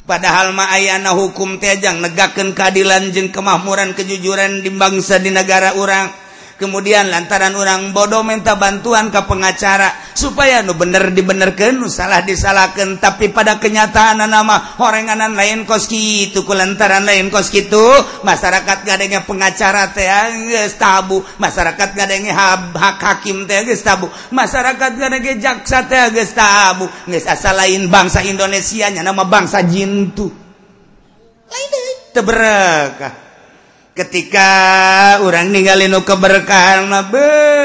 [0.07, 6.28] Padahal ma ayana hukum tejang negakan keadilan jeng kemahmuran kejujuran di bangsa di negara orang
[6.59, 12.99] kemudian lantaran orang bodoh minta bantuan ke pengacara supaya nu bener dibenerkan nu salah disalahkan
[12.99, 17.83] tapi pada kenyataan nama horenganan lain kos gitu kulantaran lain kos gitu
[18.27, 20.29] masyarakat gadengnya pengacara teh ah,
[20.75, 21.23] tabu.
[21.39, 24.11] Masyarakat gadengnya hak hakim teh tabu.
[24.35, 26.91] Masyarakat gadengnya jaksa teh tabu.
[27.07, 30.29] Geus asal lain bangsa Indonesia nya nama bangsa jintu
[31.49, 33.28] lain teh teberkah
[33.99, 34.51] ketika
[35.27, 37.59] orang ninggalin keberkahan be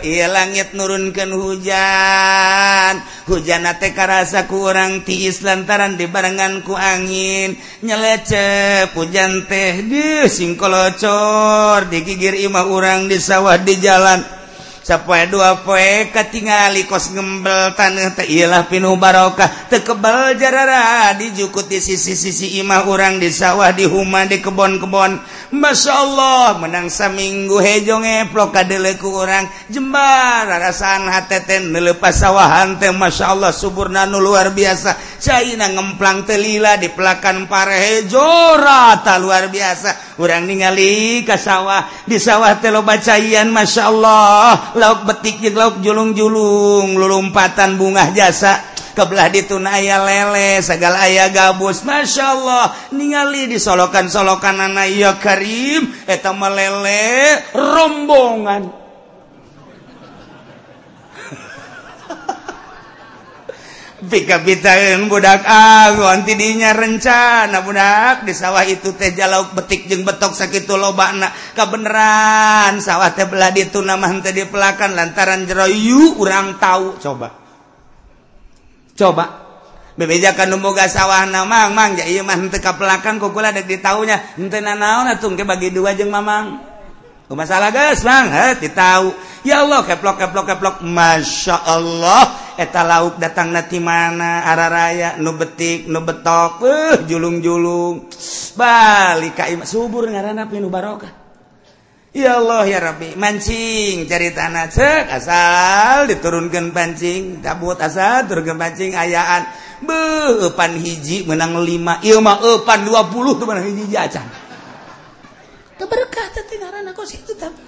[0.00, 2.94] ia langit nurunkan hujan.
[3.26, 7.58] Hujan teh karasa ku orang tiis lantaran di barenganku angin.
[7.84, 14.45] Nyelece hujan teh di singkolocor digigir imah orang di sawah di jalan.
[14.86, 18.22] sappoe dua poe ketingali kos ngembel tanah teh.
[18.22, 19.66] Teilah pinuh barokah.
[19.66, 25.18] Tekebal jarara dijukut di sisi-sisi imah orang di sawah di huma di kebon-kebon.
[25.50, 32.94] Masya Allah menangsa minggu hejonge plokadeleku orang jembar rasaan hateten melepas sawahan teh.
[32.94, 35.18] Masya Allah suburnan luar biasa.
[35.18, 40.18] China ngemplang telila di pelakan pare hejora jorata luar biasa.
[40.20, 44.75] Orang ningali ke sawah di sawah telo bacaan Masya Allah.
[44.76, 48.76] lauk betik jeung lauk julung-julung lulumpatan bunga jasa.
[48.96, 51.84] Kebelah dituna aya lele segala ayah gabus.
[51.84, 58.85] Masya Allah ningali disolokan-solokan anak ya Karim eta melele rombongan.
[64.06, 68.26] dikapitaen budak ah, agon tidinya rencana budak.
[68.26, 73.50] Di sawah itu teh jalauk betik jeung betok sakit loba na kebenaran sawah teh belah
[73.54, 77.28] itu nama hente di pelakan lantaran jeroyu urang tahu coba.
[78.96, 79.26] Coba.
[79.96, 85.08] Bebejakan numboga sawah nama mang, ya iya mah hente kapelakan kukula dek ditahunya hente nanaon
[85.08, 86.75] atuh bagi dua jeng mamang.
[87.34, 88.30] masalah guys gaslang
[88.70, 89.10] tahu.
[89.42, 90.76] Ya Allah keplok keplok keplok.
[90.86, 92.54] Masya Allah.
[92.54, 94.46] Eta lauk datang nati mana?
[94.46, 96.62] Arah raya nu betik nu betok.
[96.62, 98.06] Uh, julung-julung.
[98.54, 101.10] Balik ka subur ngaranna pinu barokah.
[102.14, 103.18] Ya Allah ya Rabbi.
[103.18, 105.04] Mancing cari tanah cek.
[105.10, 109.50] Asal diturunkan pancing tabut asal turunkan pancing ayaan.
[109.82, 112.00] Be upan hiji menang lima.
[112.06, 114.45] Iya mah eh, upan 20 tuh menang hiji acan.
[115.76, 117.60] keberkah tetaran aku situ tapi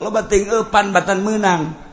[0.00, 1.90] lo bating upan batan menang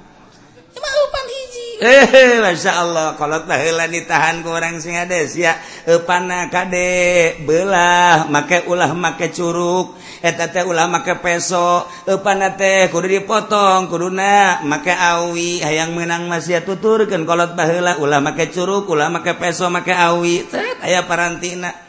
[0.78, 1.68] emang upan hiji?
[1.78, 3.08] Eh masya Allah.
[3.18, 5.58] Kalau tahila ditahan ke orang sing ades ya
[5.90, 11.86] upana kade belah make ulah make curug eta teh ulah make peso.
[12.06, 15.62] Upana teh kudu dipotong kuduna make awi.
[15.66, 20.46] Hayang menang masih tuturkan kolot baheula ulah make curug ulah make peso make awi.
[20.46, 21.87] Teh aya parantina.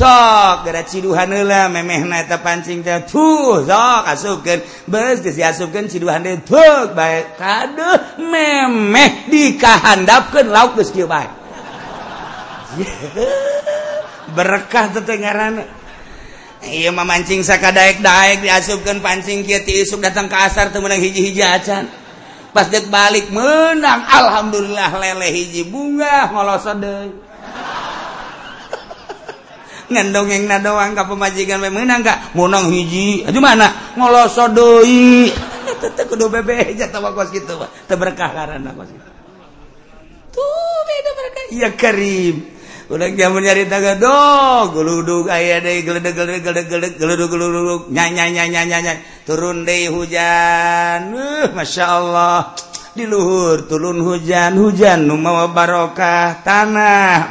[0.00, 4.58] sok geruhanla meeheta pancing tuh sok asukan
[4.88, 7.36] bes diasupkan siduhan tuh baik.
[7.36, 11.28] Kado memeh dikahandapkan lauk geus kieu bae
[14.36, 15.68] berkah tetengaran
[16.64, 21.02] iya mah mancing sakadaek daek diasupkan pancing kieu ti isuk datang ke asar teu meunang
[21.02, 21.84] hiji-hiji acan.
[22.50, 27.30] Pas dek balik menang alhamdulillah leleh hiji bunga ngoloso deui
[29.90, 33.26] ngendongeng na doang ka pemajikan memenang ka munang hiji.
[33.26, 33.94] Aduh mana?
[33.98, 35.28] Ngoloso doi
[35.82, 37.68] tetep kudu bebe jatuh kos gitu mah.
[37.90, 39.10] Teu berkah karena kos gitu
[40.30, 41.44] tuh beda berkah.
[41.50, 42.36] Ya karim.
[42.90, 44.74] Udah jamu nyari tangga dong.
[44.74, 51.14] Geluduk aya deui geledeg geledeg geledeg geluduk geluduk nyanya nyanya nyanya turun deh hujan.
[51.14, 52.69] Uh, masya Allah.
[52.94, 56.42] diluhur turun hujan hujan Numawa barokah.
[56.42, 57.30] Tanah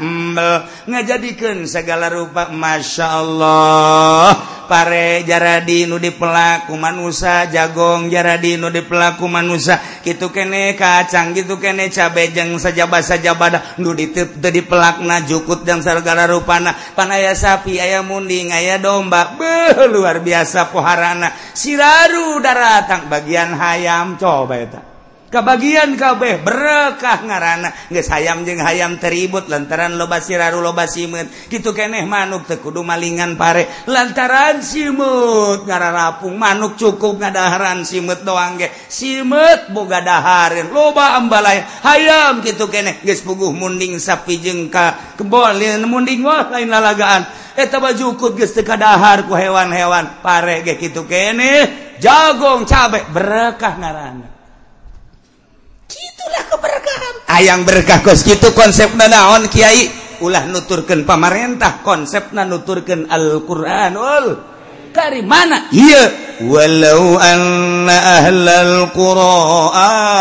[0.87, 4.31] ngajadikan segala rupa Masya Allah.
[4.69, 11.33] Pare jaradi nu di pelaku manusia jagong jaradi nu di pelaku manusia gitu kene kacang
[11.33, 16.77] gitu kene cabe jeng saja basa jabada nu ditip di pelakna jukut dan segala rupana.
[16.93, 19.33] Pan aya sapi ayam munding aya domba.
[19.33, 21.33] Beuh luar biasa poharana.
[21.57, 24.98] Siraru daratang bagian hayam coba eta.
[25.29, 27.69] kebagian kabeh berkah ngarana.
[27.87, 31.29] Nggak sayam jeng hayam teribut lantaran loba siraru loba simut.
[31.47, 33.85] Gitu keeh manuk tekudu malingan pare.
[33.87, 41.61] Lantaran simut ngara rapung manuk cukup ngadaharan simut doang ge simut boga daharin loba ambalay
[41.85, 47.23] hayam gitu keeh guys puguh munding sapi jengka kebolin munding wah lain lalagaan.
[47.59, 51.91] Eta bajukut geus teu kadahar ku hewan-hewan pare ge kitu keneh.
[51.99, 54.38] Jagong cabe berkah ngarana.
[56.29, 57.13] ulah keberkahan.
[57.33, 59.89] Ayang berkah kos gitu konsep nanaon Kiai?
[60.21, 64.37] Ulah nuturkan pamarentah konsep na nuturkan Alquranul
[64.91, 66.11] Kari mana iya.
[66.43, 69.39] Walau anna ahlal qura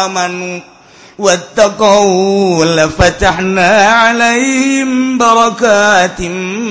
[0.06, 0.78] amanu
[1.18, 6.20] واتقوا لفتحنا عليهم بركات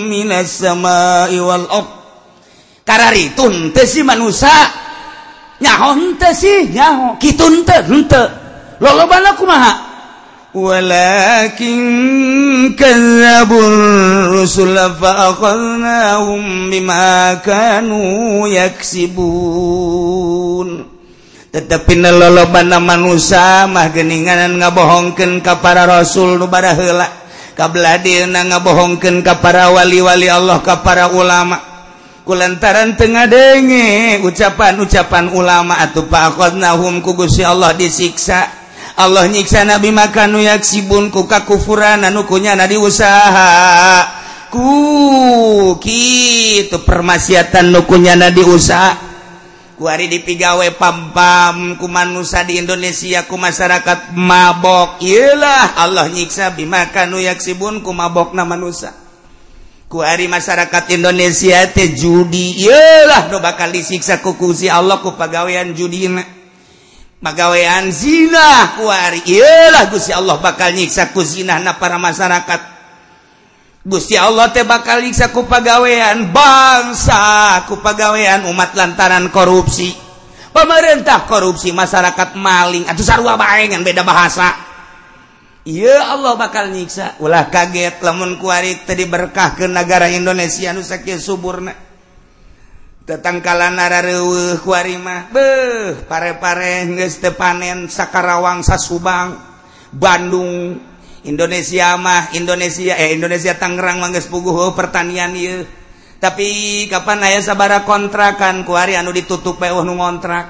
[0.08, 1.92] من السماء والأرض
[2.88, 4.48] karari tun teh si manusia
[5.60, 6.72] nyahon teh si
[10.57, 11.82] walakin
[12.73, 13.73] kadzabur
[14.34, 19.78] rusul fa akhadnahum bima kanu yaksibun.
[21.47, 27.07] Tetapi nelolobana manusia mah geninganan ngabohongkeun ka para rasul nu bada heula.
[27.57, 31.57] Kabladina ngabohongkeun ka para wali-wali Allah ka para ulama.
[32.28, 38.57] Kulantaran tengah denge ucapan-ucapan ulama atau pakodnahum nahum kugusi Allah disiksa.
[38.98, 43.54] Allah nyiksa nabi makan nu yaksibun ku kakufuran anu nadi usaha.
[44.50, 48.98] Ku kitu permasiatan nukunya nadi usaha.
[49.78, 54.98] Ku hari dipigawe pam-pam ku manusia di Indonesia ku masyarakat mabok.
[55.06, 58.98] Iyalah Allah nyiksa bimakan nu yaksibun ku mabokna manusia.
[59.86, 62.66] Ku hari masyarakat Indonesia teh judi.
[62.66, 66.37] Iyalah no bakal disiksa ku kusi Allah ku pagawean judina
[67.22, 72.78] magawean zina kuari iyalah Gusti Allah bakal nyiksa ku zina na para masyarakat.
[73.88, 79.95] Gusti Allah teh bakal nyiksa ku pagawean bangsa ku pagawean umat lantaran korupsi.
[80.51, 82.89] Pemerintah korupsi masyarakat maling.
[82.89, 84.57] Atau sarua baengan beda bahasa.
[85.68, 87.20] Iya Allah bakal nyiksa.
[87.24, 91.87] Ulah kaget lamun kuari tadi berkah ke negara Indonesia nu sakieu suburna.
[93.08, 93.88] tetangkalanmah
[96.12, 96.84] pare-pare
[97.39, 99.32] panen Sakarawang Sa Subang
[99.95, 100.84] Bandung.
[101.28, 105.68] Indonesia mah Indonesia eh Indonesia Tangerang mangges puguh pertanian ieu.
[106.24, 106.47] Tapi
[106.88, 108.64] kapan aya sabara kontrakan?
[108.64, 110.45] Ku hari anu ditutup bae nu ngontrak.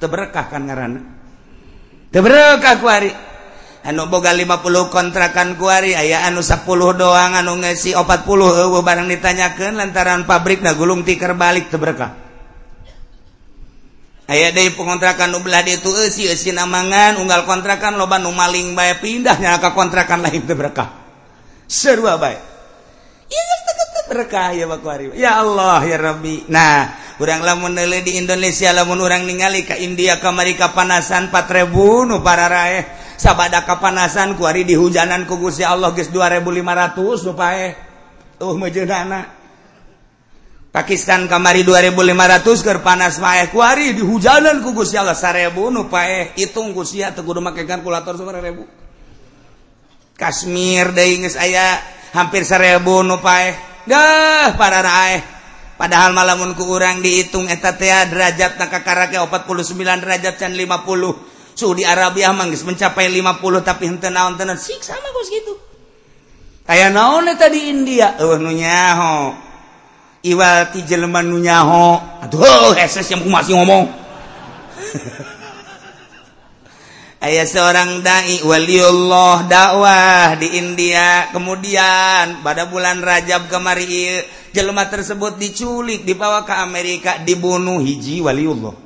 [0.00, 1.00] Teu berkah kan ngaranna?
[2.08, 2.88] Teu berkah ku
[3.84, 6.64] anu boga 50 kontrakan kuari aya anu 10
[6.96, 8.24] doang anu ngesi 40
[8.64, 12.16] eueuh barang ditanyakeun lantaran pabrik na gulung tiker balik teu berkah.
[14.24, 18.96] Aya deui pengontrakan nu belah ditu eusi eusi namangan unggal kontrakan loba nu maling bae
[18.96, 20.88] pindahnya ka kontrakan lain teu berkah.
[21.68, 22.56] Sarua bae.
[24.04, 26.48] Berkah ya bakuari ya Allah ya Rabbi.
[26.52, 27.72] Nah kurang lamun
[28.04, 31.72] di Indonesia lamun orang ningali ke India ke Amerika panasan 4000
[32.08, 36.44] nu para raeh sabada kapanasan kuari di hujanan ku Gusti Allah geus 2500
[37.16, 37.72] supaya
[38.36, 39.32] tuh mejeunana
[40.68, 45.88] Pakistan kamari 2500 keur panas maeh kuari di hujanan ku Gusti Allah 1000 nu
[46.36, 48.12] hitung Gusti teu kudu make kalkulator
[48.44, 48.68] ribu
[50.20, 51.80] Kashmir deui geus aya
[52.12, 53.16] hampir 1000 nu
[53.88, 55.24] dah para raeh
[55.80, 61.78] padahal malamun ku urang dihitung eta teh derajat na kakarake 49 derajat can 50 Suhu
[61.78, 65.54] di Arabia manggis mencapai 50 tapi hente naon tenan siksa mah geus kitu.
[66.66, 68.18] Aya naon eta di India?
[68.18, 69.38] Eueuh nu nyaho.
[70.26, 72.02] Iwal ti jelema nu nyaho.
[72.26, 73.86] Aduh, heses yang masih ngomong.
[77.24, 81.32] Aya seorang dai waliullah dakwah di India.
[81.32, 84.20] Kemudian pada bulan Rajab kemari
[84.52, 88.76] jelema tersebut diculik, dibawa ke Amerika, dibunuh hiji waliullah.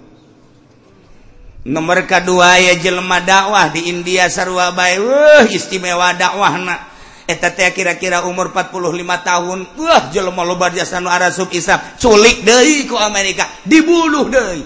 [1.69, 4.97] nomor kedua ya jelma dakwah di India sarwa bae.
[4.97, 6.97] Wah istimewa dakwahna.
[7.29, 9.59] Eta teh kira-kira umur 45 tahun.
[9.77, 11.79] Wah jelma loba jasa nu arasub Islam.
[12.01, 13.45] Culik deui ku Amerika.
[13.69, 14.65] Dibunuh deui.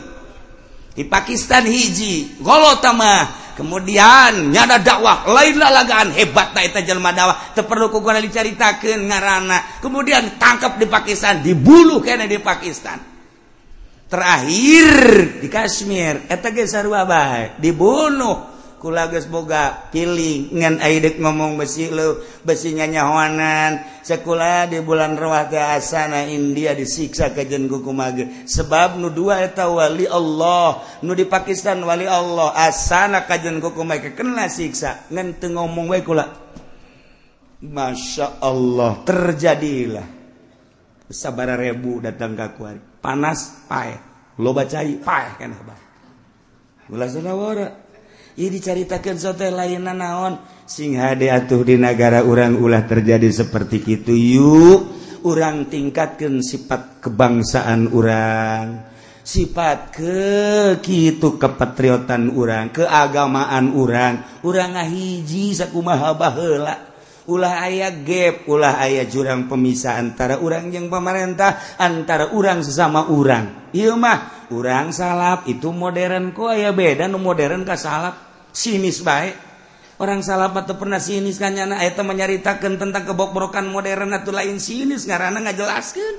[0.92, 3.26] Di Pakistan hiji golotama
[3.59, 5.26] kemudian nyada dakwah.
[5.26, 7.50] Lain lalagaan hebat tak eta jelma dakwah.
[7.50, 13.11] Teu perlu ku diceritakeun ngaranna kemudian tangkap di Pakistan dibunuh kene di Pakistan.
[14.12, 14.90] terakhir
[15.40, 16.28] di Kashmir.
[16.28, 17.56] Eta ge sarua bae?
[17.56, 18.52] Dibunuh.
[18.82, 25.46] Kula geus boga kiling ngan aidek ngomong besi leu besi nyanyahoanan sakula di bulan rawah
[25.46, 30.82] teh asana India disiksa kajen kukumaha sebab nu dua eta wali Allah.
[31.06, 32.58] Nu di Pakistan wali Allah.
[32.58, 35.06] Asana kajen kukumaha kena siksa.
[35.14, 36.26] Ngan teu ngomong wae kula.
[37.62, 39.06] Masya Allah.
[39.06, 40.06] Terjadilah.
[41.06, 42.91] Sabar rebu datang ke kuari.
[43.03, 43.98] panas pae.
[44.38, 45.03] Lo bacai.
[45.03, 45.82] Pae kan bae
[46.92, 47.68] ulah salawara
[48.36, 48.53] ieu
[49.16, 50.36] sote lain naon.
[50.68, 54.80] Sing hade atuh di negara urang ulah terjadi seperti itu yuk
[55.24, 58.92] urang tingkatkan sifat kebangsaan urang.
[59.22, 64.42] Sifat ke gitu kepatriotan urang keagamaan urang.
[64.42, 66.91] Urang ngahiji sakumaha baheula
[67.30, 73.70] ulah ayah gap ulah ayah jurang pemisah antara orang yang pemerintah antara orang sesama orang
[73.70, 78.30] iya mah orang salap itu modern kok ayah beda nu modern ka salap.
[78.52, 79.32] Sinis baik
[79.96, 84.60] orang salap atau pernah sinis kan nyana ayah teman nyaritakan tentang kebobrokan modern atau lain
[84.60, 86.14] sinis ngarana ngajelaskan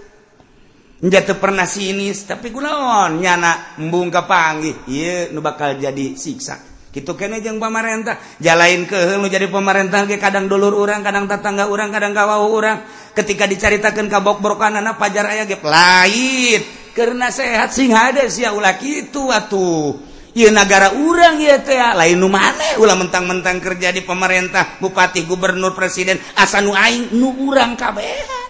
[1.03, 6.72] jatuh pernah sinis tapi gunaon nyana embung kapanggih iya nu bakal jadi siksa.
[6.93, 8.21] gitu kene jeung pamarentah.
[8.37, 12.85] Jalain ke lu jadi pemarintah ge kadang dulur orang kadang tetangga orang kadang kawau orang
[13.17, 16.61] ketika dicaritakan kabok brokanana pajar aya ge lain
[16.93, 20.13] karena sehat sing hade sia ulah kitu atuh.
[20.33, 22.81] Iya negara urang ya teh lain nu mana?
[22.81, 28.41] Ulah mentang-mentang kerja di pemerintah bupati gubernur presiden asa nu aing nu urang kabeh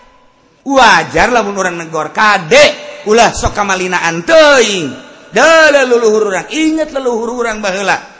[0.63, 2.71] wajar lah mun urang negor kade
[3.07, 4.87] ulah sok kamalinaan teuing.
[5.33, 8.12] Da leluhur urang inget leluhur urang baheula.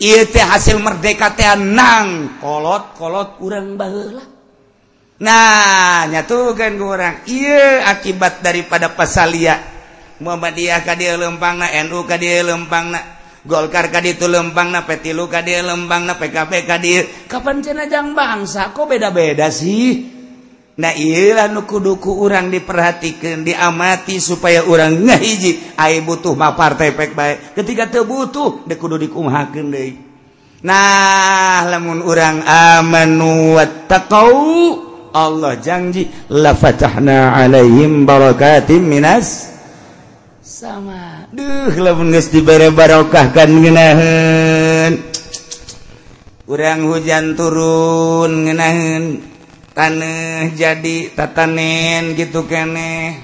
[0.00, 4.24] teh hasil merdeka tean nang kolot-kolot kurang balah
[5.20, 9.60] nah nyatukan kurang iya akibat daripada pasalia.
[10.20, 13.00] Muhammadiyah kadie lempang na NU kadie lempang na
[13.40, 18.68] Golkar kadie itu lempang na Petilu kadie lempang na PKP kadie kapan cenajang bangsa?
[18.76, 20.19] Kok beda-beda sih?
[20.80, 25.76] Nah iyalah nu kuduku orang diperhatikan, diamati supaya orang ngahiji.
[25.76, 27.52] ay butuh ma partai pek baik.
[27.52, 29.92] Ketika terbutuh, de kudu dikumhakan deh.
[30.64, 33.64] Nah, lamun orang amanu wa
[35.10, 39.52] Allah janji, lafatahna alaihim barakatim minas.
[40.40, 41.28] Sama.
[41.28, 45.12] Duh, lamun geus dibere barokah kan ngeunaheun.
[46.48, 49.04] Urang hujan turun ngeunaheun
[49.72, 53.18] tanah jadi tatanen gitu kene.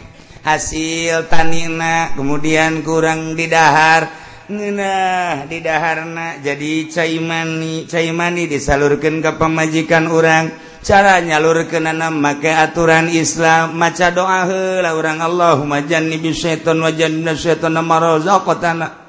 [0.46, 4.06] Hasil tanina kemudian kurang didahar.
[4.46, 10.54] Nah didaharna jadi caimani caimani disalurkan ke pemajikan orang
[10.86, 17.34] cara nyalur kenana make aturan Islam maca doa lah orang Allahumma jannibi syaitan wa jannibna
[17.34, 19.06] syaitana marzaqatana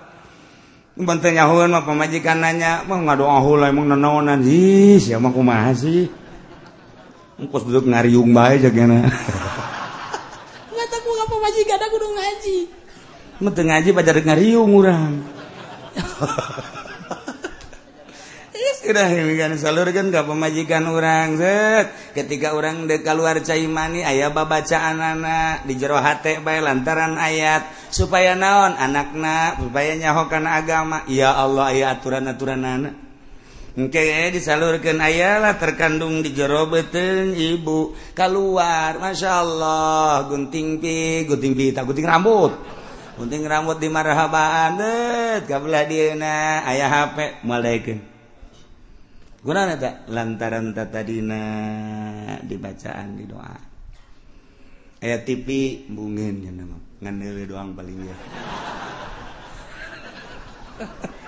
[0.98, 6.10] Bantu nyahuan mah pemajikan nanya, mah ngadoa hula emang nanaonan, sih, siapa kumaha sih?
[7.38, 9.06] Engkos duduk ngariung bae jagana.
[10.74, 12.58] Mata ku ngapa majikan aku kudu ngaji.
[13.38, 15.22] Mete ngaji pada dek nariung urang.
[18.58, 21.94] Yes, udah kan salur kan gak pemajikan orang set.
[22.18, 27.70] Ketika orang dek keluar cai mani ayah babacaan anak di jero hati bae lantaran ayat
[27.94, 31.06] supaya naon anakna supaya nyahokan agama.
[31.06, 33.07] Ya Allah ayah aturan-aturan anak.
[33.78, 37.94] Engke disalurkan ayalah terkandung di jero beten ibu.
[38.18, 42.58] Keluar Masya Allah gunting pi gunting pita gunting rambut.
[43.22, 48.18] Gunting rambut di marhaban deh kabelah dina ayah HP malaikat
[49.48, 51.42] guna tak lantaran tatadina
[52.44, 53.56] dibacaan di doa
[55.00, 56.76] ayat TV bungin ya nama.
[56.98, 58.18] Ngandelin doang paling ya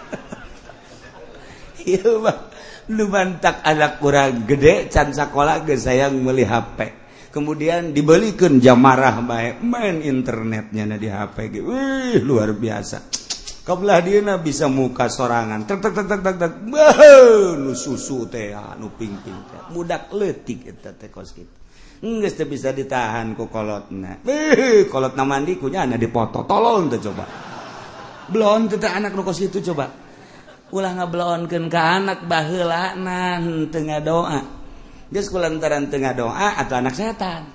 [2.95, 6.99] lumantak anak kurang gede can sekolah ke sayang meli HP
[7.29, 11.61] kemudian dibelikan jamarah baik main internetnya nah di HP ge.
[11.61, 13.21] Wih luar biasa.
[13.63, 15.69] Kabelah dina bisa muka sorangan.
[15.69, 16.53] Tek tek tek tek tek tek.
[17.53, 19.61] Nu susu teh ah, nu pingping teh.
[19.69, 21.53] Budak letik eta teh kos kitu.
[22.01, 24.23] Geus teh bisa ditahan ku kolotna
[24.89, 26.49] kolot na mandi kunya ana dipoto.
[26.49, 27.25] Tolong tuh coba.
[28.33, 30.08] Belum teh anak nu kos itu coba.
[30.69, 34.41] ulah ngeblaonkeun ka anak baheula nan tengah doa.
[35.09, 37.49] Geus kulantaran tengah doa atau anak setan.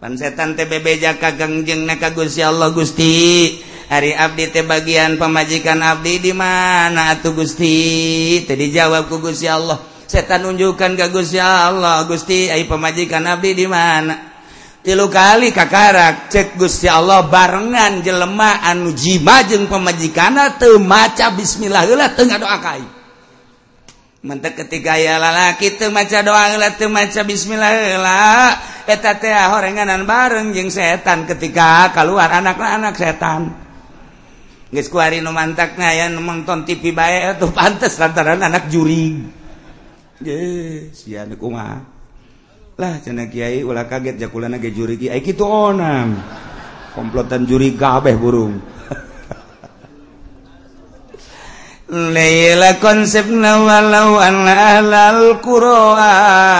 [0.00, 3.60] Pan setan teh bebeja ka gangjengna ka Gusti Allah Gusti.
[3.92, 8.40] Hari abdi teh bagian pemajikan abdi di mana atuh Gusti?
[8.48, 9.76] Teh dijawab ku Gusti Allah.
[10.08, 12.48] Setan unjukkan ka Gusti Allah Gusti.
[12.48, 14.31] Ai pemajikan abdi di mana?
[14.82, 22.10] tilu kali kakarak cek Gusti Allah barengan jelema anu jimajeng pemajikana teu maca bismillah heula
[22.12, 22.84] teu ngadoa kai
[24.22, 28.22] mentek ketika ya lalaki teu maca doa heula teu maca bismillah heula
[28.86, 33.54] eta teh horenganan bareng jeung setan ketika keluar anak-anak setan.
[34.72, 39.20] Geus ku ari nu mantakna aya nonton TV bae atuh pantes lantaran anak juri
[40.22, 42.01] geus sia kumaha.
[42.80, 45.20] lah cena kiai ulah kaget jakulana ge juri kiai.
[45.20, 46.16] Kitu onam.
[46.96, 48.56] Komplotan juri kabeh burung.
[51.92, 55.96] Laila konsepna walau anna ahlal qura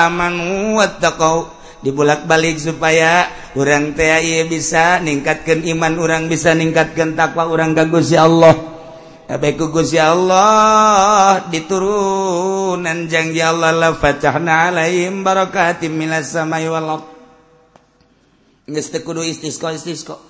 [0.08, 1.60] amanu wattaqau.
[1.82, 3.26] Dibulak-balik supaya
[3.58, 8.71] orang teh bisa ningkatkan iman orang bisa ningkatkan takwa orang gagus Gusti Allah.
[9.40, 13.72] Guya Allah diturunan janji Allah
[14.68, 15.88] laim barokati
[19.00, 20.20] kudu istisqa istisqa.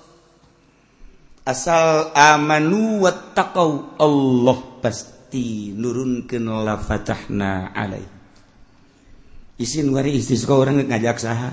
[1.43, 8.07] Asal amanu wattaqau Allah pasti nurunkeun la fatahna alai
[9.59, 11.51] isin wari istisqa urang ngajak saha.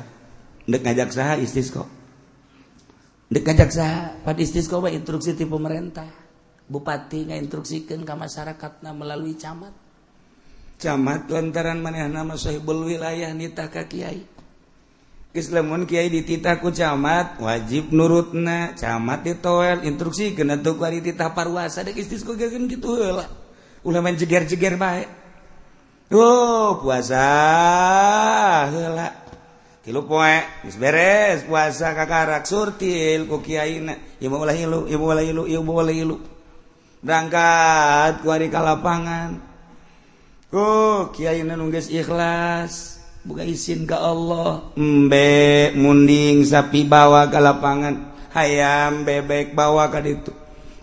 [0.71, 1.83] Ndek ngajak saha istisqa.
[3.35, 6.20] Ndek ngajak saha pad istisqa bae instruksi ti pemerintah.
[6.71, 9.75] Bupati ngainstruksikan ke masyarakat masyarakatnya melalui camat.
[10.79, 14.23] Camat lantaran maneh nama sahibul wilayah nita ka kiai.
[15.35, 18.79] Islamun kiai dititaku camat wajib nurutna.
[18.79, 21.83] Camat ditoel instruksi kena tuh kuari titah parwasa.
[21.83, 23.27] Dek istis kugeun gitu lah
[23.81, 25.09] ulah main jeger-jeger baik
[26.13, 27.25] oh puasa
[28.69, 29.09] heula.
[29.81, 35.09] Tilu poe geus beres puasa kakarak surtil ku kiaina ieu mah ulah ilu ieu mah
[35.17, 36.17] ulah ilu ieu ulah ilu.
[37.01, 39.41] berangkat ku ka lapangan
[40.51, 40.69] ku
[41.15, 43.01] Kyai nunggis ikhlas.
[43.21, 44.73] Buka izin ke Allah.
[44.81, 48.17] Embe munding sapi bawa ke lapangan.
[48.33, 50.33] Hayam bebek bawa ka ditu.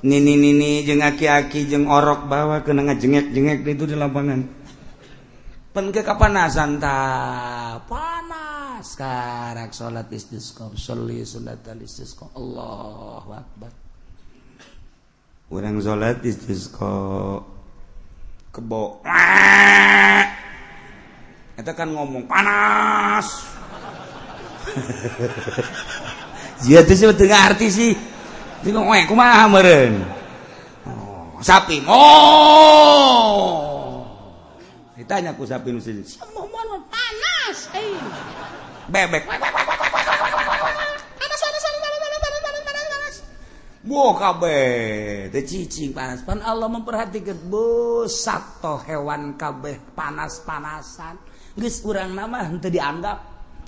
[0.06, 4.46] Nini nini jeung aki-aki jeung orok bawa kena ngajengek-jengek itu di lapangan.
[5.74, 6.98] Pen ke kapanasan ta.
[7.90, 8.94] Panas.
[8.94, 13.87] Karak salat istisqa sholli sunnatal istisqa Allahu akbar.
[15.48, 17.40] urang salat istisqa
[18.52, 19.00] kebo
[21.58, 23.56] eta kan ngomong panas
[26.66, 27.94] Jia teh sih teu arti sih.
[28.66, 30.02] Teu ngoe kumaha meureun.
[30.90, 31.86] Oh, sapi.
[31.86, 33.62] Oh.
[34.98, 36.02] Ditanya ku sapi nu sini.
[36.34, 36.50] Mau
[36.90, 37.94] panas euy.
[38.90, 39.30] Bebek.
[39.30, 39.77] Wek, wek, wek,
[43.90, 45.32] kabeh?
[45.32, 46.22] Cicing panas.
[46.28, 51.16] Pan Allah memperhatikan bos satu hewan kabeh panas-panasan.
[51.58, 53.18] Geus urang nama henteu dianggap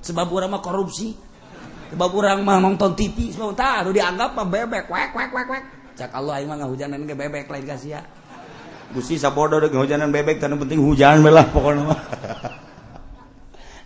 [0.04, 1.16] sebab urang mah korupsi.
[1.90, 4.86] Sebab urang mah nonton TV sebab tah dianggap mah bebek.
[4.86, 5.64] Wek wek wek wek.
[5.98, 8.00] Cak Allah aing mah ngahujanan ge bebek lain kasia
[8.94, 12.00] Gusti sabodo deui ngahujanan bebek tanu penting hujan belah pokoknya mah.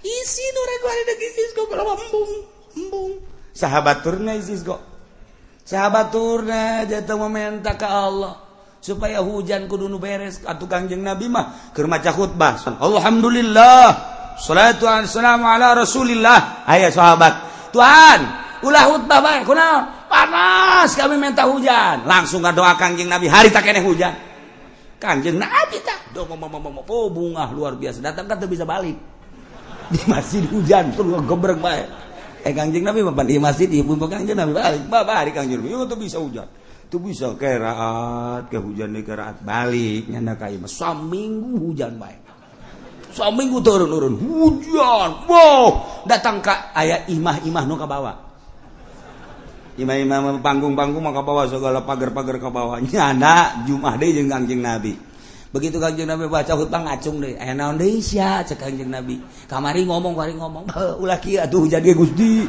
[0.05, 2.31] Isi nu rek deui geus embung
[2.77, 3.13] embung.
[3.55, 4.94] Sahabat turna isi kok
[5.65, 8.45] sahabat turna jatuh meminta ke Allah
[8.85, 10.45] supaya hujan kudu nu beres.
[10.45, 12.61] Atuh kangjeng Nabi mah keur maca khutbah.
[12.77, 14.13] Alhamdulillah.
[14.37, 16.69] Salatu wassalamu ala rasulillah.
[16.69, 17.33] Aya sahabat.
[17.73, 18.21] Tuhan
[18.61, 22.05] ulah khutbah bae kunaon panas kami minta hujan.
[22.05, 23.33] Langsung ngadoa kangjeng Nabi.
[23.33, 24.13] Hari tak kene hujan.
[25.01, 28.05] Kangjeng Nabi tak do oh, bunga luar biasa.
[28.05, 28.95] Datang kan bisa balik.
[29.93, 31.89] Di masjid hujan tuh gebrek baik.
[32.45, 34.83] eh kangjeng Nabi bapak di masjid di pun kanjeng Nabi balik.
[34.93, 35.73] Balik kangjeng Nabi.
[35.73, 36.45] Itu bisa hujan.
[36.85, 40.13] Itu bisa keraat ke hujan di keraat balik.
[40.13, 42.21] Nyanda kai mas minggu hujan baik.
[43.15, 45.25] Minggu turun turun hujan.
[45.25, 45.87] Wow.
[46.05, 48.13] Datang ke ayah imah imah nu ke bawah,
[49.81, 54.13] imah imah panggung panggung mau ke bawah segala pagar pagar ke bawah nyana jumah deh
[54.13, 55.14] jeng kangjeng Nabi.
[55.55, 57.39] begitu kanjeng Nabi baca hutang ngacung deh.
[57.39, 59.23] Eh naon deh sia cek kanjeng Nabi.
[59.47, 60.67] Kamari ngomong kamari ngomong.
[60.99, 62.43] Ulah kia tuh jadi Gusti.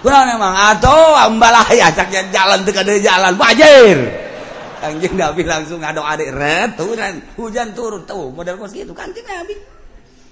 [0.00, 3.36] Kurang emang atau ambalah ya caknya jalan teu kada jalan.
[3.36, 3.98] Wajir
[4.80, 8.08] kanjeng Nabi langsung ngadok adik ret hujan hujan turun.
[8.08, 8.96] Tuh model kos gitu.
[8.96, 9.52] Kanjeng Nabi.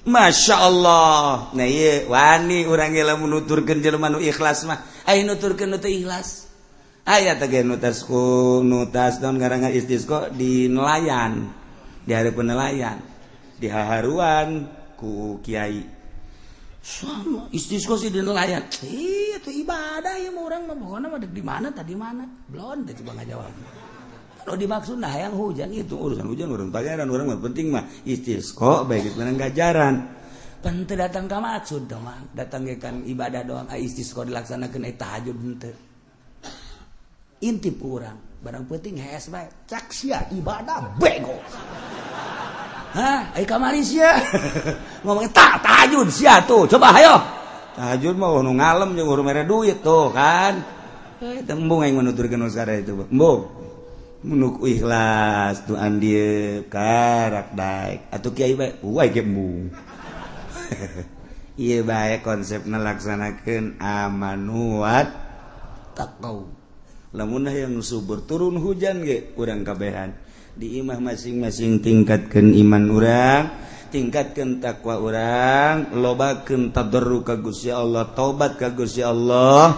[0.08, 1.52] Masya Allah.
[1.52, 4.80] Nah iya wani orang yang menuturkan jelma nu ikhlas mah.
[5.04, 6.48] Ayo nuturkan nu ikhlas.
[7.04, 11.65] Ayat tege nutasku nutas nu don garangan istisqo di nelayan.
[12.07, 13.02] Di hari penelayan
[13.59, 15.82] di haharuan ku kiai.
[16.86, 18.62] Sama istisqo sih di nelayan.
[18.86, 20.76] Ih, itu ibadah ya mau orang mah.
[20.78, 22.22] Pokoknya di mana tadi mana?
[22.46, 23.50] Belum deh coba jawab.
[24.46, 27.82] Kalau dimaksud nah yang hujan itu urusan hujan tanya dan orang mah penting mah.
[28.07, 30.14] Istisqo baik itu gajaran.
[30.62, 32.22] Penting datang ke maksud dong mah.
[32.30, 35.70] Datang kan ibadah doang ah, istisqo dilaksanakan eh tahajud ente
[37.42, 41.37] intip orang barang penting HS baik caksia ibadah bego
[42.97, 44.09] Hah, ai kamari sia.
[45.05, 46.64] Ngomongin tak tahajud sia tuh.
[46.64, 47.20] Coba ayo.
[47.76, 50.64] Tahajud mah oh, nu ngalem jeung urang mere duit tuh kan.
[51.20, 52.97] Eh, tembung aing menuturkeun usara itu.
[53.12, 53.53] Embung.
[54.24, 58.09] Menuk ikhlas tu andie karak daek.
[58.16, 59.68] Atuh kiai bae, uh, uai ge embung.
[61.57, 65.09] Iya bae konsepna laksanakeun amanuat
[65.97, 66.55] takau.
[67.14, 70.16] lamun yang subur turun hujan ge kurang kabehan.
[70.57, 73.44] Di imah masing-masing tingkatkan iman urang
[73.96, 79.72] tingkatkan takwa urang lobaken tadarru ka Gusti Allah tobat ka Gusti Allah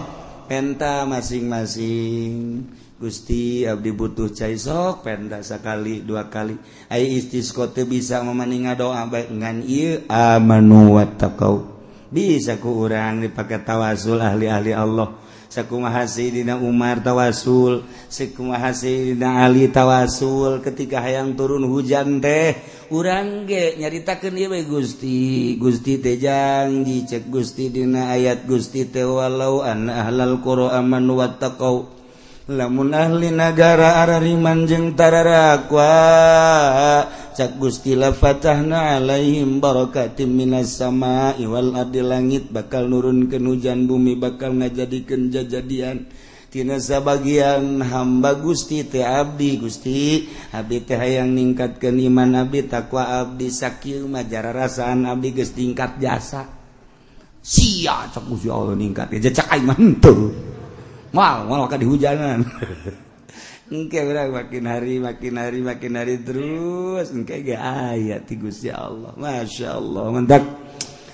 [0.49, 2.65] penta masing-masing.
[2.99, 6.59] Gusti abdi butuh cai sok penta sekali dua kali.
[6.91, 11.79] Ay istisqa bisa memaninga doa baik ngan iya amanu wattaqau.
[12.11, 15.15] Bisa ku urang dipakai tawasul ahli-ahli Allah.
[15.49, 20.61] sakumaha Sayyidina Umar tawasul sakumaha Sayyidina Ali tawasul.
[20.61, 22.55] Ketika hayang turun hujan teh
[22.93, 29.05] urang ge nyaritakeun ieu we Gusti Gusti teh janji cek Gusti dina ayat Gusti teh
[29.05, 31.99] walau an ahlal qura amanu wattaqau
[32.49, 35.89] lamun ahli nagara arariman jeung tararakwa
[37.39, 44.19] cak Gustila Fatahna Alaihim barakatim minas sama iwal adi langit bakal nurun ke hujan bumi
[44.19, 46.11] bakal ngajadikan jajadian.
[46.51, 50.27] Tina sabagian hamba Gusti teh abdi Gusti.
[50.51, 55.95] Abdi teh hayang ningkatkeun iman abdi takwa abdi sakieu mah jara rasaan abdi geus tingkat
[55.95, 56.43] jasa.
[57.39, 59.15] Sia cak Gusti Allah ningkat.
[59.15, 60.35] Ya cak aing mah henteu
[61.09, 62.45] mal moal ka dihujanan
[63.69, 69.13] Engke orang makin hari makin hari makin hari terus engke ge aya ti Gusti Allah.
[69.13, 70.41] Masya Allah mendak.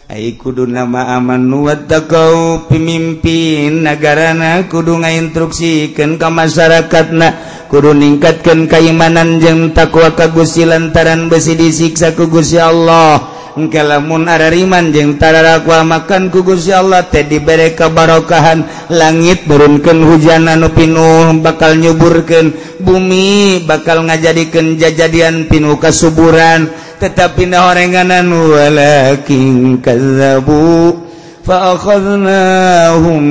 [0.07, 7.27] Ai kudu nama aman amanu wattaqau pemimpin nagarana kudu ngainstruksikeun ka masyarakatna
[7.67, 13.34] kudu ningkatkeun keimanan jeung takwa ka Gusti lantaran besi disiksa ku Gusti Allah.
[13.55, 21.31] engkelamun arariman jeung tararakwa makan kugus ya Allah teh dibere kabarookahan langit turunkan hujanan pinuh
[21.39, 22.51] bakal nyuburkan
[22.83, 26.67] bumi bakal ngajadikan jajadian pinuh kasuburan.
[26.95, 31.03] Tetapi na orenganan walakin kazabu
[31.45, 33.21] فأخذناهم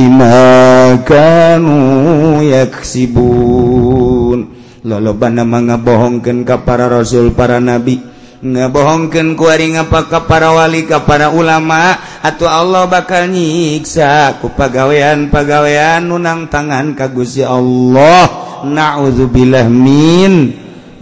[0.00, 0.40] بما
[1.04, 4.38] كانوا يكسبون
[4.84, 8.13] لولو بنا mga bohongkeun ka para rasul para nabi.
[8.44, 16.52] ngebohongken kuari ngapakah parawali ka para ulama atau Allah bakal nyiksa ku pagawean pagawean nunang
[16.52, 18.44] tangan kagusi Allah.
[18.64, 20.52] Naudzubillah min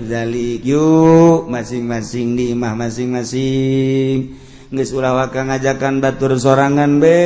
[0.06, 0.62] zalik.
[0.62, 4.38] Yuk masing-masing di imah masing-masing.
[4.72, 7.20] Geus ulawaka ngajakan batur sorangan be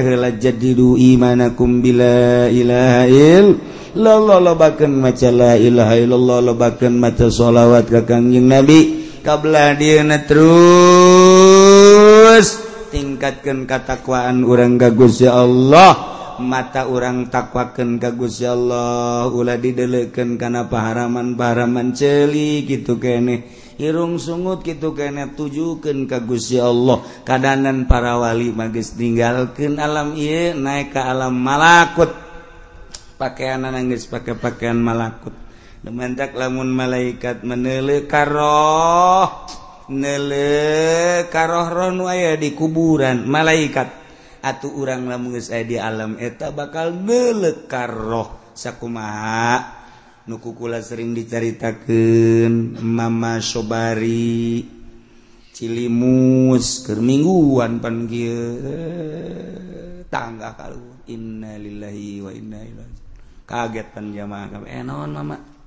[0.00, 4.38] jadi jadidu imanakum bila ilaha illallah.
[4.40, 9.07] Lobakeun maca la ilaha illallah Lo lobakeun maca sholawat ka kangjeng nabi.
[9.20, 9.74] kabla
[10.24, 10.78] terus.
[12.88, 16.16] Tingkatkan katakwaan orang gagus ya Allah.
[16.38, 19.26] Mata orang takwaken kagusya Allah.
[19.28, 26.66] Ula dideleken karena paharaman paharaman celi gitu kene irung sungut gitu kene tujukan kagus ya
[26.70, 27.02] Allah.
[27.22, 32.10] Kadanan para wali magis tinggalkan alam iya naik ke alam malakut.
[33.18, 35.47] Pakaian nangis pakai pakaian malakut.
[35.86, 39.46] mantak lamun malaikat menele karoh.
[39.88, 43.24] Nele karoh karohron aya di kuburan.
[43.24, 43.88] Malaikat.
[44.42, 48.52] Atuh urang lamun geus aya di alam eta bakal nele karoh.
[48.58, 49.78] Sakumaha?
[50.28, 54.60] Nuku kula sering dicaritakeun Mama Sobari.
[55.54, 58.60] Cilimus keur mingguan pan kieu.
[60.06, 62.96] Tangga kalu innalillahi wa inna ilaihi
[63.48, 64.68] kaget pan jamaah.
[64.68, 65.57] Eh naon mama?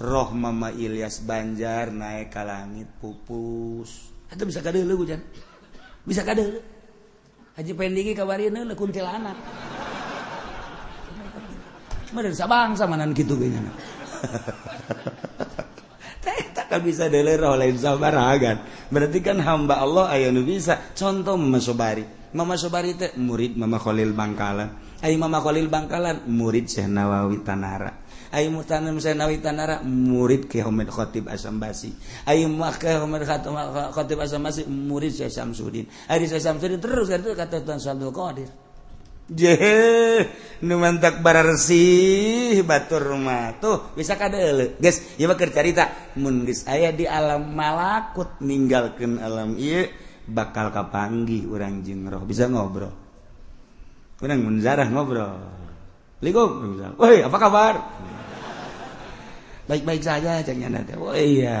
[0.00, 4.16] roh Mama Ilyas Banjar naik ka langit pupus.
[4.26, 5.22] Itu bisa kade lu hujan
[6.06, 6.60] bisa kade lu
[7.58, 9.38] Haji Pendingi kawarin lu kuntil anak
[12.14, 13.58] Mada sabang sama nan gitu gini
[16.24, 20.78] Teh tak bisa dele roh lain sabaragan Berarti kan hamba Allah ayo nu bisa.
[20.94, 22.06] Contoh Mama Sobari.
[22.38, 25.02] Mama Sobari teh murid Mama Khalil Bangkalan.
[25.02, 28.05] Ayo Mama Khalil Bangkalan murid Syekh Nawawi Tanara.
[28.36, 31.96] Hai mutanam Sainawi Tanara murid ke Homed Khotib Asambasi.
[32.28, 33.24] Hai maka Homed
[33.96, 35.88] Khotib Asambasi murid Syekh Samsudin.
[36.04, 38.52] Hari Syekh Samsudin terus kan kata Tuan Syabdul Qadir.
[39.32, 40.28] Jehe,
[40.68, 44.76] nu mantak bararsi batur rumah tuh bisa kada euleuh.
[44.84, 49.88] Guys, ieu mah cerita mun geus aya di alam malakut ninggalkeun alam ieu
[50.28, 52.92] bakal kapanggih urang jeung roh bisa ngobrol.
[54.20, 55.40] Urang mun ngobrol.
[56.20, 57.74] Ligum, woi apa kabar?
[59.66, 60.40] Baik-baik saja
[60.96, 61.60] oh iya.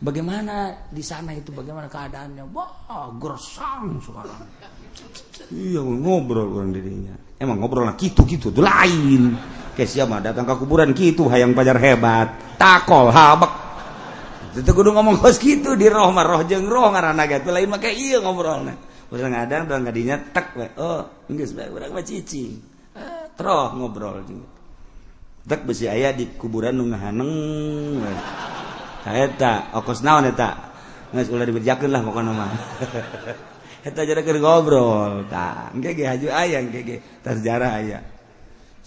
[0.00, 1.52] Bagaimana di sana itu?
[1.52, 2.44] Bagaimana keadaannya?
[2.56, 4.48] Wah gersang sekarang.
[5.52, 7.14] Iya ngobrol orang dirinya.
[7.38, 9.36] Emang ngobrol lah gitu gitu tuh lain.
[9.76, 12.58] Kayak siapa datang ke kuburan gitu hayang pajar hebat.
[12.58, 13.52] Takol habak.
[14.58, 17.78] Itu kudu ngomong kos gitu di roh mah roh jeng roh ngarana gitu lain mah
[17.78, 18.74] kayak iya ngobrol nah
[19.08, 20.66] udah nggak ada udah nggak dinya tek we.
[20.82, 22.58] Oh enggak sebagai orang mah cici.
[22.98, 24.57] Eh, terus ngobrol juga
[25.48, 27.32] tak besi ayah di kuburan nu ngahaneng.
[29.08, 30.68] Eta okos naon eta?
[31.08, 32.52] Geus ulah diberjakeun lah pokona mah.
[33.88, 38.02] Eta jadi keur ngobrol tah engke ge haju aya engke ge tarjarah aya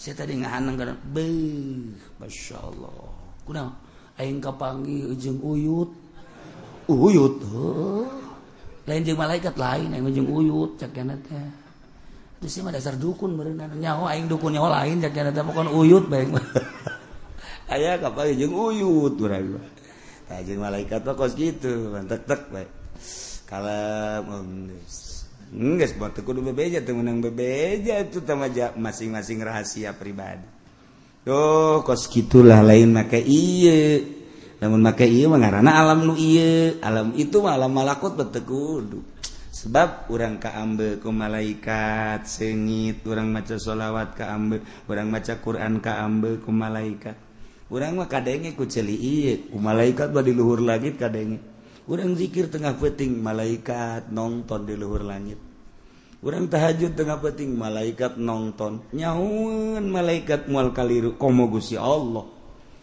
[0.02, 3.06] saya tadi ngahaneng kana beuh masyaallah
[3.46, 3.70] kunaon
[4.18, 5.90] aing kapanggih ujung uyut.
[6.90, 8.10] Uyut oh.
[8.84, 11.61] lain jeung malaikat lain aing ujung uyut cak teh.
[12.42, 16.10] Itu mah dasar dukun merenang nyaho aing dukun nyaho lain jak jana teh bukan uyut
[16.10, 16.42] baik mah.
[17.72, 19.66] Aya kapal jeung uyut urang mah.
[20.26, 22.66] Tah jeung malaikat mah kos kitu, tek tek bae.
[23.46, 24.26] Kalau
[25.52, 30.48] Enggak, buat kudu bebeja tuh menang bebeja itu sama masing-masing rahasia pribadi.
[31.28, 34.00] Duh, kos gitulah lain make iye.
[34.64, 36.80] Namun make iye mengarana alam nu iye.
[36.80, 39.00] Alam itu alam malakut betul kudu.
[39.62, 44.58] sebab orang kaambeku malaikat sengit orang maca sholawat kaambe
[44.90, 47.14] orang maca Quran kaambeku malaikat.
[47.70, 48.98] Orang mah kadenge ku celi
[49.54, 51.38] malaikat bah di luhur langit kadenge.
[51.86, 55.38] Orang zikir tengah peting malaikat nonton di luhur langit.
[56.22, 62.31] Orang tahajud tengah peting malaikat nonton nyaun malaikat mual kaliru komo gusi Allah.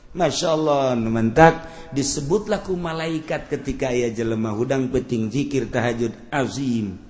[0.09, 7.09] Masya Allah mentak disebut laku malaikat ketika ia jelema hudang peting zikir tahajud azim.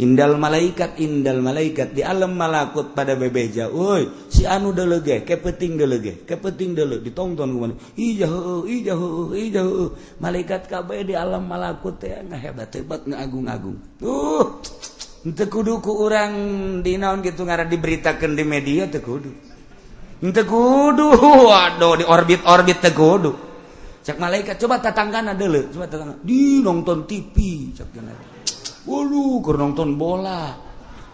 [0.00, 6.24] Indal malaikat indal malaikat di alam malakut pada bebeja woi si anu delege kepeting delege
[6.24, 12.70] kepeting dele ditonton kemana ijahu ijahu ijahu malaikat kabe di alam malakut ya nggak hebat
[12.72, 14.46] hebat nggak agung agung uh
[15.22, 16.34] tekudu ku orang
[16.80, 19.30] di naon gitu ngarah diberitakan di media tekudu
[20.30, 21.10] tegudu.
[21.50, 23.34] Waduh di orbit orbit tegudu.
[24.06, 25.74] Cek malaikat coba tetanggana dulu.
[25.74, 27.34] Coba tetangga di nonton TV
[27.74, 27.90] cek
[28.86, 30.54] waduh kur nonton bola.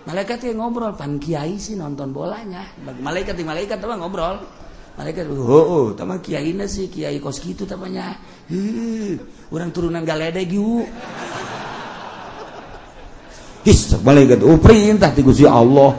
[0.09, 2.65] Malaikat yang ngobrol pan kiai sih nonton bolanya.
[2.81, 4.37] Malaikat di malaikat apa ngobrol.
[4.99, 8.19] Malaikat oh, oh tama kiai sih kiai kos gitu tamanya
[8.51, 9.15] Hih,
[9.55, 10.83] orang turunan galede gitu
[13.63, 15.93] His, malaikat, oh perintah di Allah.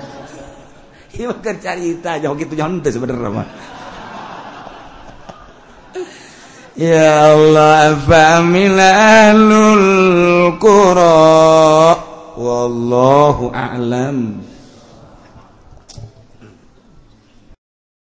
[1.10, 3.50] Iya kan carita jauh gitu jangan teh sebenarnya mah.
[6.80, 11.98] Ya Allah famil ahlul qura
[12.38, 14.40] wallahu a'lam.